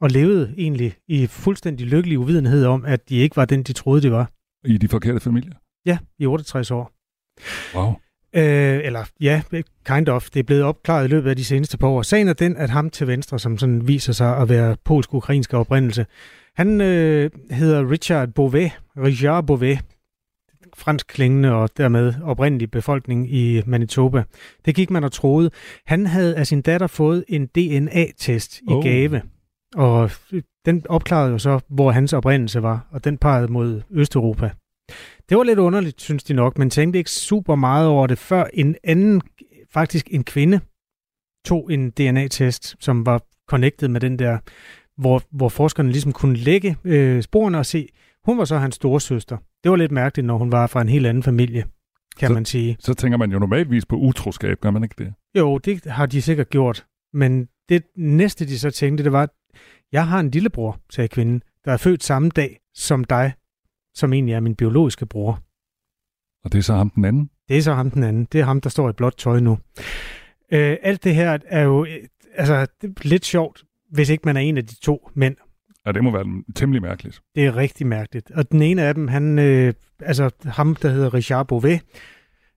[0.00, 4.02] og levede egentlig i fuldstændig lykkelig uvidenhed om, at de ikke var den, de troede,
[4.02, 4.30] de var.
[4.64, 5.54] I de forkerte familier?
[5.86, 6.92] Ja, i 68 år.
[7.74, 7.94] Wow.
[8.36, 9.42] Øh, eller ja,
[9.84, 10.30] kind of.
[10.30, 12.02] Det er blevet opklaret i løbet af de seneste par år.
[12.02, 16.06] Sagen er den, at ham til venstre, som sådan viser sig at være polsk-ukrainsk oprindelse,
[16.56, 18.72] han øh, hedder Richard Beauvais.
[18.96, 19.78] Richard Beauvais
[20.76, 24.22] fransk klingende og dermed oprindelig befolkning i Manitoba.
[24.64, 25.50] Det gik man og troede.
[25.86, 28.84] Han havde af sin datter fået en DNA-test i oh.
[28.84, 29.22] gave.
[29.76, 30.10] Og
[30.66, 34.50] den opklarede jo så, hvor hans oprindelse var, og den pegede mod Østeuropa.
[35.28, 38.44] Det var lidt underligt, synes de nok, men tænkte ikke super meget over det, før
[38.54, 39.22] en anden,
[39.70, 40.60] faktisk en kvinde,
[41.46, 44.38] tog en DNA-test, som var connected med den der,
[45.00, 47.88] hvor, hvor forskerne ligesom kunne lægge øh, sporene og se,
[48.24, 49.36] hun var så hans storesøster.
[49.64, 51.64] Det var lidt mærkeligt, når hun var fra en helt anden familie,
[52.18, 52.76] kan så, man sige.
[52.80, 55.14] Så tænker man jo normalvis på utroskab, gør man ikke det?
[55.38, 56.86] Jo, det har de sikkert gjort.
[57.12, 59.28] Men det næste, de så tænkte, det var,
[59.92, 63.32] jeg har en lillebror, sagde kvinden, der er født samme dag som dig,
[63.94, 65.42] som egentlig er min biologiske bror.
[66.44, 67.30] Og det er så ham den anden?
[67.48, 68.28] Det er så ham den anden.
[68.32, 69.58] Det er ham, der står i blåt tøj nu.
[70.52, 74.36] Øh, alt det her er jo øh, altså, det er lidt sjovt, hvis ikke man
[74.36, 75.36] er en af de to mænd.
[75.86, 77.20] Ja, det må være temmelig mærkeligt.
[77.34, 78.30] Det er rigtig mærkeligt.
[78.30, 81.80] Og den ene af dem, han, øh, altså ham, der hedder Richard Beauvais,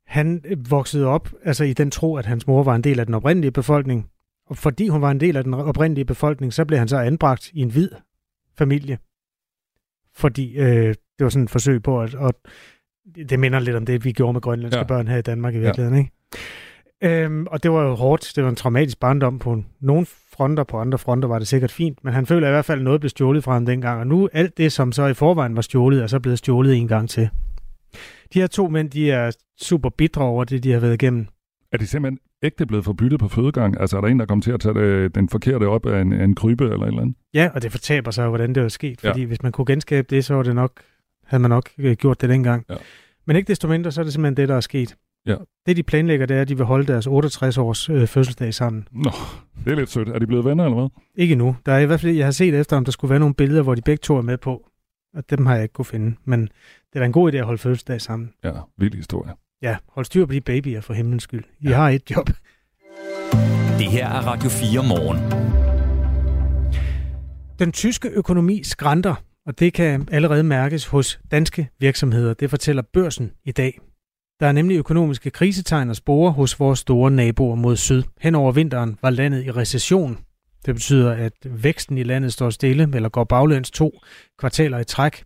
[0.05, 3.15] han voksede op altså i den tro, at hans mor var en del af den
[3.15, 4.09] oprindelige befolkning.
[4.49, 7.51] Og fordi hun var en del af den oprindelige befolkning, så blev han så anbragt
[7.53, 7.89] i en hvid
[8.57, 8.97] familie.
[10.15, 12.35] Fordi øh, det var sådan et forsøg på at, at
[13.29, 14.85] det minder lidt om det, vi gjorde med grønlandske ja.
[14.85, 15.99] børn her i Danmark i virkeligheden, ja.
[15.99, 16.11] ikke?
[17.01, 18.31] Øhm, og det var jo hårdt.
[18.35, 20.63] Det var en traumatisk barndom på nogle fronter.
[20.63, 23.01] På andre fronter var det sikkert fint, men han føler i hvert fald, at noget
[23.01, 23.99] blev stjålet fra ham dengang.
[23.99, 26.87] Og nu alt det, som så i forvejen var stjålet, er så blevet stjålet en
[26.87, 27.29] gang til.
[28.33, 29.31] De her to mænd, de er
[29.61, 31.27] super bitre over det, de har været igennem.
[31.71, 33.79] Er de simpelthen ægte blevet forbyttet på fødegang?
[33.81, 36.13] Altså er der en, der kommer til at tage det, den forkerte op af en,
[36.13, 37.15] en krybe eller et eller andet?
[37.33, 39.01] Ja, og det fortaber sig hvordan det er sket.
[39.01, 39.25] Fordi ja.
[39.25, 40.71] hvis man kunne genskabe det, så var det nok,
[41.25, 42.65] havde man nok øh, gjort det dengang.
[42.69, 42.75] Ja.
[43.27, 44.95] Men ikke desto mindre, så er det simpelthen det, der er sket.
[45.25, 45.35] Ja.
[45.65, 48.87] Det, de planlægger, det er, at de vil holde deres 68-års øh, fødselsdag sammen.
[48.91, 49.11] Nå,
[49.65, 50.09] det er lidt sødt.
[50.09, 50.89] Er de blevet venner, eller hvad?
[51.15, 51.55] Ikke nu.
[51.65, 53.61] Der er i hvert fald, jeg har set efter, om der skulle være nogle billeder,
[53.61, 54.65] hvor de begge to er med på.
[55.13, 56.15] Og dem har jeg ikke kunne finde.
[56.25, 58.33] Men det er da en god idé at holde fødselsdag sammen.
[58.43, 59.33] Ja, vild historie.
[59.61, 61.43] Ja, hold styr på de babyer for himlens skyld.
[61.59, 61.75] I ja.
[61.75, 62.29] har et job.
[63.77, 65.19] Det her er Radio 4 morgen.
[67.59, 72.33] Den tyske økonomi skrænter, og det kan allerede mærkes hos danske virksomheder.
[72.33, 73.79] Det fortæller børsen i dag.
[74.39, 78.03] Der er nemlig økonomiske krisetegn og spore hos vores store naboer mod syd.
[78.21, 80.17] Hen over vinteren var landet i recession.
[80.65, 83.99] Det betyder, at væksten i landet står stille eller går baglæns to
[84.37, 85.23] kvartaler i træk.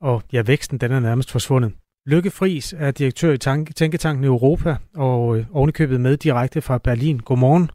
[0.00, 1.72] Og ja, væksten den er nærmest forsvundet.
[2.06, 3.38] Lykke Friis er direktør i
[3.80, 7.18] Tænketanken Europa og øh, ovenikøbet med direkte fra Berlin.
[7.18, 7.66] Godmorgen.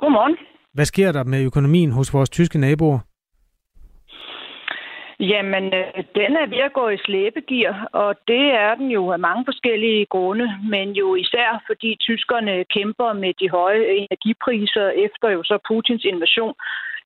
[0.00, 0.36] Godmorgen.
[0.74, 3.00] Hvad sker der med økonomien hos vores tyske naboer?
[5.20, 9.18] Jamen, øh, den er ved at gå i slæbegear, og det er den jo af
[9.18, 15.42] mange forskellige grunde, men jo især fordi tyskerne kæmper med de høje energipriser efter jo
[15.42, 16.54] så Putins invasion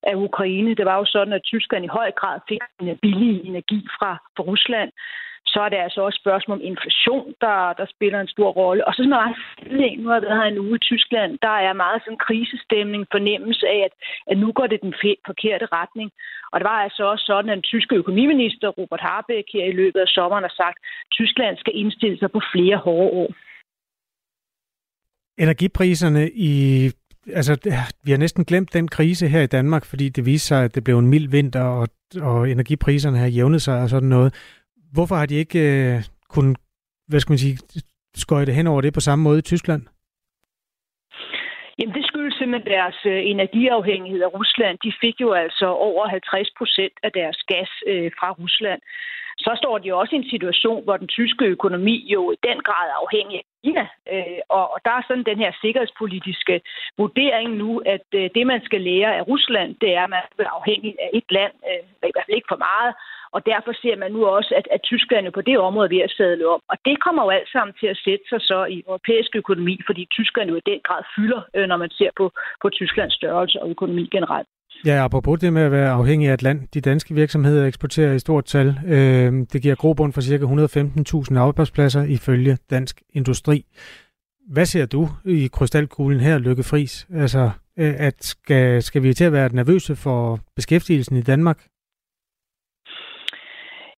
[0.03, 0.75] af Ukraine.
[0.75, 4.43] Det var jo sådan, at tyskerne i høj grad fik en billig energi fra, fra
[4.43, 4.91] Rusland
[5.53, 8.87] så er det altså også spørgsmål om inflation, der, der spiller en stor rolle.
[8.87, 9.35] Og så er det meget.
[9.99, 11.31] Nu har jeg været her en uge i Tyskland.
[11.47, 13.93] Der er meget sådan krisestemning, fornemmelse af, at,
[14.31, 14.93] at nu går det den
[15.29, 16.09] forkerte retning.
[16.51, 19.99] Og det var altså også sådan, at den tyske økonomiminister Robert Habeck her i løbet
[19.99, 23.29] af sommeren har sagt, at Tyskland skal indstille sig på flere hårde år.
[25.45, 26.53] Energipriserne i
[27.33, 27.53] altså,
[28.03, 30.83] vi har næsten glemt den krise her i Danmark, fordi det viste sig, at det
[30.83, 31.87] blev en mild vinter, og,
[32.21, 34.33] og energipriserne har jævnet sig og sådan noget.
[34.93, 36.57] Hvorfor har de ikke øh, kunnet,
[37.07, 37.57] hvad skal man sige,
[38.15, 39.81] skøjte hen over det på samme måde i Tyskland?
[41.79, 44.77] Jamen, det skyldes simpelthen deres øh, energiafhængighed af Rusland.
[44.83, 48.81] De fik jo altså over 50 procent af deres gas øh, fra Rusland.
[49.45, 52.85] Så står de også i en situation, hvor den tyske økonomi jo i den grad
[52.89, 53.85] er afhængig af Kina.
[54.13, 56.61] Øh, og, og der er sådan den her sikkerhedspolitiske
[56.97, 60.57] vurdering nu, at øh, det, man skal lære af Rusland, det er, at man er
[60.59, 62.91] afhængig af et land, øh, i hvert fald ikke for meget,
[63.37, 66.07] og derfor ser man nu også, at, at Tyskland er på det område er ved
[66.07, 66.59] at sadle om.
[66.71, 70.03] Og det kommer jo alt sammen til at sætte sig så i europæisk økonomi, fordi
[70.17, 72.25] Tyskland jo i den grad fylder, øh, når man ser på,
[72.61, 74.47] på Tysklands størrelse og økonomi generelt.
[74.85, 76.59] Ja, apropos det med at være afhængig af et land.
[76.73, 78.67] De danske virksomheder eksporterer i stort tal.
[78.87, 80.35] Øh, det giver grobund for ca.
[81.31, 83.65] 115.000 arbejdspladser ifølge Dansk Industri.
[84.51, 87.07] Hvad ser du i krystalkuglen her, Lykke Friis?
[87.13, 87.43] Altså,
[87.79, 91.57] øh, at skal, skal vi til at være nervøse for beskæftigelsen i Danmark?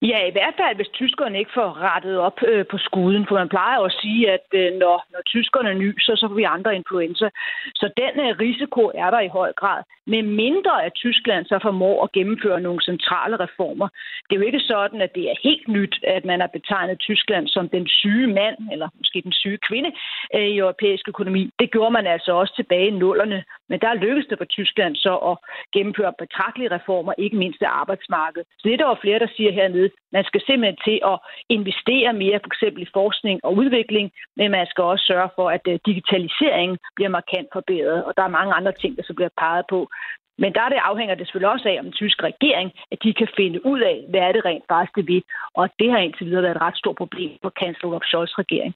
[0.02, 3.26] Ja, i hvert fald, hvis tyskerne ikke får rettet op øh, på skuden.
[3.28, 6.76] For man plejer at sige, at øh, når, når tyskerne nyser, så får vi andre
[6.76, 7.30] influenza.
[7.76, 9.84] Så den øh, risiko er der i høj grad.
[10.08, 13.88] Med mindre at Tyskland så formår at gennemføre nogle centrale reformer.
[14.30, 17.48] Det er jo ikke sådan, at det er helt nyt, at man har betegnet Tyskland
[17.48, 19.92] som den syge mand, eller måske den syge kvinde
[20.36, 21.50] øh, i europæisk økonomi.
[21.60, 23.44] Det gjorde man altså også tilbage i nullerne.
[23.70, 25.36] Men der lykkedes det for Tyskland så at
[25.76, 28.48] gennemføre betragtelige reformer, ikke mindst af arbejdsmarkedet.
[28.58, 31.18] Så det er der jo flere, der siger hernede, man skal simpelthen til at
[31.50, 35.66] investere mere, for eksempel i forskning og udvikling, men man skal også sørge for, at
[35.68, 39.66] øh, digitaliseringen bliver markant forbedret, og der er mange andre ting, der så bliver peget
[39.70, 39.80] på.
[40.42, 43.30] Men der det afhænger det selvfølgelig også af, om den tyske regering, at de kan
[43.38, 45.24] finde ud af, hvad er det rent faktisk det vil.
[45.54, 48.74] Og det har indtil videre været et ret stort problem for kansler Olaf Scholz regering.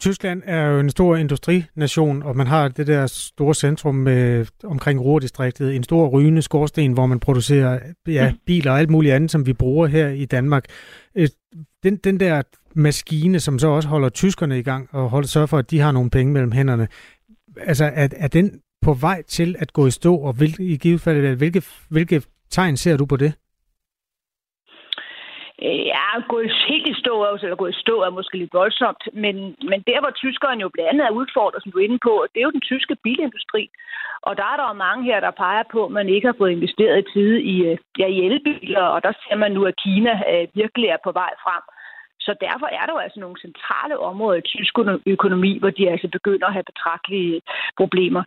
[0.00, 5.00] Tyskland er jo en stor industrination, og man har det der store centrum med, omkring
[5.00, 8.38] Ruhrdistriktet, en stor rygende skorsten, hvor man producerer ja, mm.
[8.46, 10.64] biler og alt muligt andet, som vi bruger her i Danmark.
[11.14, 11.28] Øh,
[11.82, 12.42] den, den der
[12.74, 15.92] maskine, som så også holder tyskerne i gang og holder, sørger for, at de har
[15.92, 16.88] nogle penge mellem hænderne,
[17.60, 21.00] altså er, er den på vej til at gå i stå, og hvil, i givet
[21.00, 23.32] fald, hvilke, hvilke tegn ser du på det?
[25.66, 29.36] Øh, ja, gået helt i stå, eller gået i stå er måske lidt voldsomt, men,
[29.70, 32.38] men der, hvor tyskerne jo blandt andet er udfordret, som du er inde på, det
[32.40, 33.70] er jo den tyske bilindustri.
[34.22, 36.50] Og der er der jo mange her, der peger på, at man ikke har fået
[36.50, 40.12] investeret i tide i, øh, ja, i elbiler, og der ser man nu, at Kina
[40.32, 41.62] øh, virkelig er på vej frem.
[42.28, 44.74] Så derfor er der jo altså nogle centrale områder i tysk
[45.06, 47.40] økonomi, hvor de altså begynder at have betragtelige
[47.76, 48.22] problemer.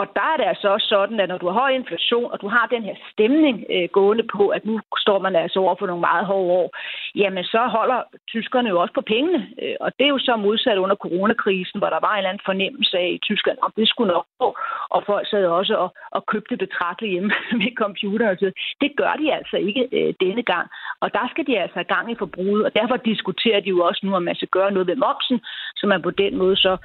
[0.00, 2.48] Og der er det altså også sådan, at når du har høj inflation, og du
[2.48, 6.00] har den her stemning øh, gående på, at nu står man altså over for nogle
[6.10, 6.68] meget hårde år,
[7.14, 9.40] jamen så holder tyskerne jo også på pengene.
[9.62, 12.48] Øh, og det er jo så modsat under coronakrisen, hvor der var en eller anden
[12.50, 14.48] fornemmelse af i Tyskland, om det skulle nok gå.
[14.94, 18.30] Og folk sad også og, og købte betragteligt hjemme med computer.
[18.30, 18.52] Og så.
[18.80, 20.66] Det gør de altså ikke øh, denne gang.
[21.00, 24.00] Og der skal de altså have gang i forbruget, og derfor diskuterer de jo også
[24.04, 25.38] nu, om man skal gøre noget ved momsen,
[25.78, 26.76] så man på den måde så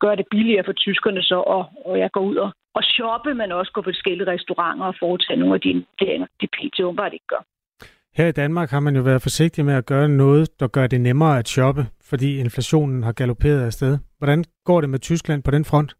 [0.00, 3.52] gør det billigere for tyskerne så, og, og jeg går ud og og shoppe, men
[3.52, 6.80] også gå på forskellige restauranter og foretage nogle af de investeringer, de pt.
[6.80, 7.42] åbenbart ikke gør.
[8.18, 11.00] Her i Danmark har man jo været forsigtig med at gøre noget, der gør det
[11.00, 13.98] nemmere at shoppe, fordi inflationen har galopperet afsted.
[14.18, 15.90] Hvordan går det med Tyskland på den front?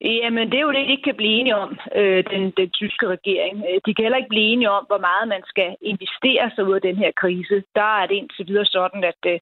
[0.00, 3.06] Jamen, det er jo det, de ikke kan blive enige om, øh, den, den tyske
[3.08, 3.64] regering.
[3.68, 6.74] Øh, de kan heller ikke blive enige om, hvor meget man skal investere sig ud
[6.74, 7.62] af den her krise.
[7.74, 9.38] Der er det indtil videre sådan, at øh,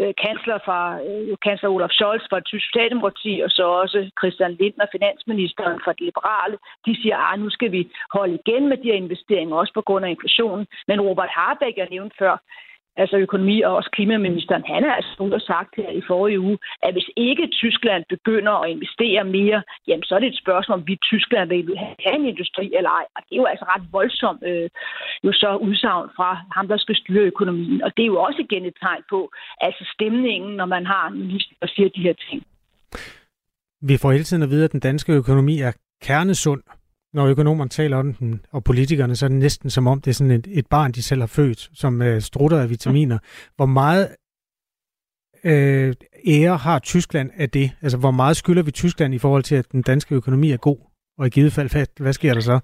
[0.00, 4.86] øh kansler, fra, øh, kansler Olaf Scholz fra Tysk socialdemokrati, og så også Christian Lindner,
[4.92, 7.82] finansministeren fra det liberale, de siger, at nu skal vi
[8.12, 10.66] holde igen med de her investeringer, også på grund af inflationen.
[10.88, 12.36] Men Robert Harbeck, jeg nævnte før,
[12.96, 16.58] altså økonomi- og også klimaministeren, han altså har altså og sagt her i forrige uge,
[16.82, 20.86] at hvis ikke Tyskland begynder at investere mere, jamen så er det et spørgsmål, om
[20.86, 23.04] vi Tyskland vil have en industri eller ej.
[23.16, 24.70] Og det er jo altså ret voldsomt øh,
[25.24, 27.82] jo så udsagn fra ham, der skal styre økonomien.
[27.82, 29.30] Og det er jo også igen et tegn på,
[29.60, 32.42] altså stemningen, når man har en minister, der siger de her ting.
[33.90, 35.72] Vi får hele tiden at vide, at den danske økonomi er
[36.02, 36.62] kernesund
[37.14, 40.14] når økonomerne taler om den, og politikerne, så er det næsten som om, det er
[40.14, 43.18] sådan et, et barn, de selv har født, som øh, strutter af vitaminer.
[43.56, 44.08] Hvor meget
[45.44, 45.94] øh,
[46.26, 47.70] ære har Tyskland af det?
[47.82, 50.78] Altså, hvor meget skylder vi Tyskland i forhold til, at den danske økonomi er god?
[51.18, 52.60] Og i givet fald, hvad, hvad sker der så?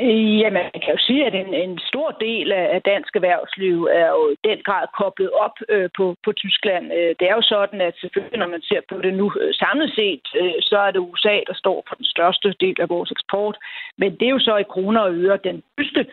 [0.00, 4.08] Øh, Jamen, man kan jo sige, at en, en stor del af dansk erhvervsliv er
[4.08, 6.84] jo i den grad koblet op øh, på, på Tyskland.
[6.92, 9.90] Øh, det er jo sådan, at selvfølgelig, når man ser på det nu øh, samlet
[9.94, 13.56] set, øh, så er det USA, der står for den største del af vores eksport.
[13.96, 16.06] Men det er jo så i kroner og øre den tyske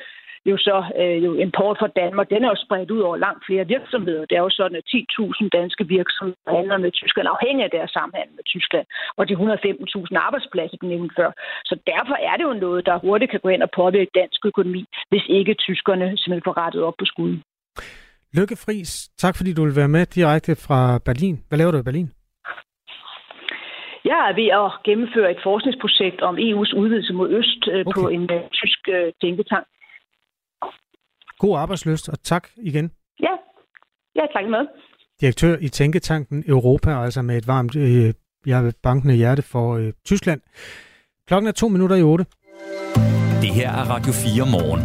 [0.45, 3.67] jo så øh, jo import fra Danmark, den er jo spredt ud over langt flere
[3.75, 4.25] virksomheder.
[4.29, 8.33] Det er jo sådan, at 10.000 danske virksomheder handler med Tyskland, afhængig af deres samhandel
[8.39, 8.85] med Tyskland,
[9.17, 11.31] og de 115.000 arbejdspladser, den nævnte før.
[11.69, 14.83] Så derfor er det jo noget, der hurtigt kan gå ind og påvirke dansk økonomi,
[15.11, 17.43] hvis ikke tyskerne simpelthen får rettet op på skuden.
[18.37, 21.35] Lykke Friis, tak fordi du vil være med direkte fra Berlin.
[21.47, 22.09] Hvad laver du i Berlin?
[24.05, 28.01] Jeg er ved at gennemføre et forskningsprojekt om EU's udvidelse mod øst øh, okay.
[28.01, 29.65] på en uh, tysk uh, tænketank.
[31.41, 32.91] God arbejdsløst, og tak igen.
[33.19, 33.33] Ja,
[34.15, 34.63] ja tak med.
[35.21, 38.13] Direktør i Tænketanken Europa, altså med et varmt øh,
[38.45, 40.41] jeg bankende hjerte for øh, Tyskland.
[41.27, 42.25] Klokken er to minutter i otte.
[43.41, 44.81] Det her er Radio 4 morgen.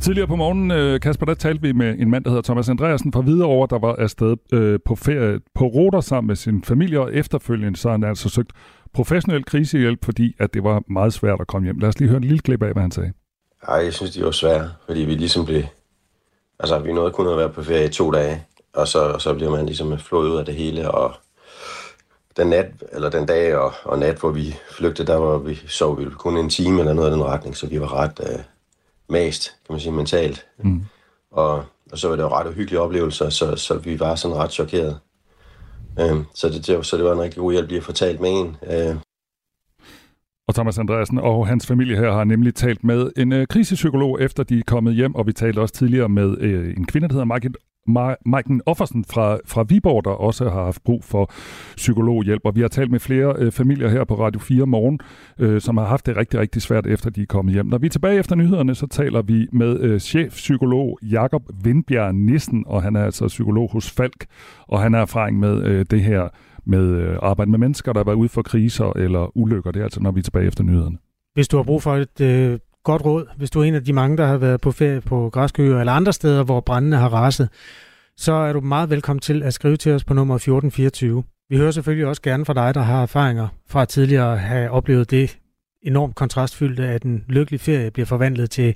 [0.00, 3.12] Tidligere på morgenen, øh, Kasper, der talte vi med en mand, der hedder Thomas Andreasen
[3.12, 7.14] fra Hvidovre, der var afsted øh, på ferie på Roder sammen med sin familie, og
[7.14, 8.52] efterfølgende så har han altså søgt
[8.92, 11.78] professionel krisehjælp, fordi at det var meget svært at komme hjem.
[11.78, 13.12] Lad os lige høre en lille klip af, hvad han sagde.
[13.62, 15.62] Ej, jeg synes, de var svære, fordi vi ligesom blev...
[16.58, 19.50] Altså, vi nåede kun at være på ferie i to dage, og så, så bliver
[19.50, 21.14] man ligesom flået ud af det hele, og
[22.36, 25.98] den nat, eller den dag og, og nat, hvor vi flygtede, der var vi, sov
[25.98, 28.40] vi kun en time eller noget af den retning, så vi var ret uh,
[29.08, 30.46] mast, kan man sige, mentalt.
[30.58, 30.84] Mm.
[31.30, 34.52] Og, og så var det jo ret uhyggelige oplevelser, så, så vi var sådan ret
[34.52, 34.98] chokeret.
[36.00, 38.30] Uh, så, det, så det var en rigtig god hjælp lige at få talt med
[38.30, 38.56] en.
[38.62, 38.96] Uh,
[40.48, 44.42] og Thomas Andreasen og hans familie her har nemlig talt med en øh, krisepsykolog, efter
[44.42, 47.24] de er kommet hjem, og vi talte også tidligere med øh, en kvinde, der hedder
[47.24, 47.56] Margit
[48.26, 51.30] Maiken Offersen fra, fra Viborg, der også har haft brug for
[51.76, 52.40] psykologhjælp.
[52.44, 55.00] Og vi har talt med flere øh, familier her på Radio 4 morgen,
[55.38, 57.66] øh, som har haft det rigtig, rigtig svært, efter de er kommet hjem.
[57.66, 62.64] Når vi er tilbage efter nyhederne, så taler vi med øh, chefpsykolog Jakob Vindbjerg Nissen,
[62.66, 64.26] og han er altså psykolog hos Falk,
[64.68, 66.28] og han har erfaring med øh, det her
[66.66, 69.70] med øh, arbejde med mennesker, der har været ude for kriser eller ulykker.
[69.70, 70.98] Det er altså, når vi er tilbage efter nyhederne.
[71.34, 73.92] Hvis du har brug for et øh, godt råd, hvis du er en af de
[73.92, 77.48] mange, der har været på ferie på Græskøer eller andre steder, hvor brændene har raset,
[78.16, 81.24] så er du meget velkommen til at skrive til os på nummer 1424.
[81.48, 85.10] Vi hører selvfølgelig også gerne fra dig, der har erfaringer fra tidligere at have oplevet
[85.10, 85.38] det
[85.82, 88.74] enormt kontrastfyldte, at en lykkelig ferie bliver forvandlet til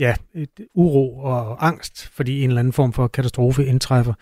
[0.00, 4.14] ja, et uro og angst, fordi en eller anden form for katastrofe indtræffer.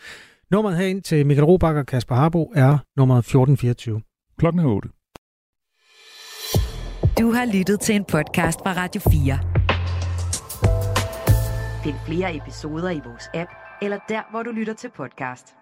[0.52, 4.02] Nummeret herind til Michael Robach og Kasper Harbo er nummeret 1424.
[4.38, 4.88] Klokken er 8.
[7.18, 9.38] Du har lyttet til en podcast fra Radio 4.
[11.84, 13.50] Find flere episoder i vores app,
[13.82, 15.61] eller der, hvor du lytter til podcast.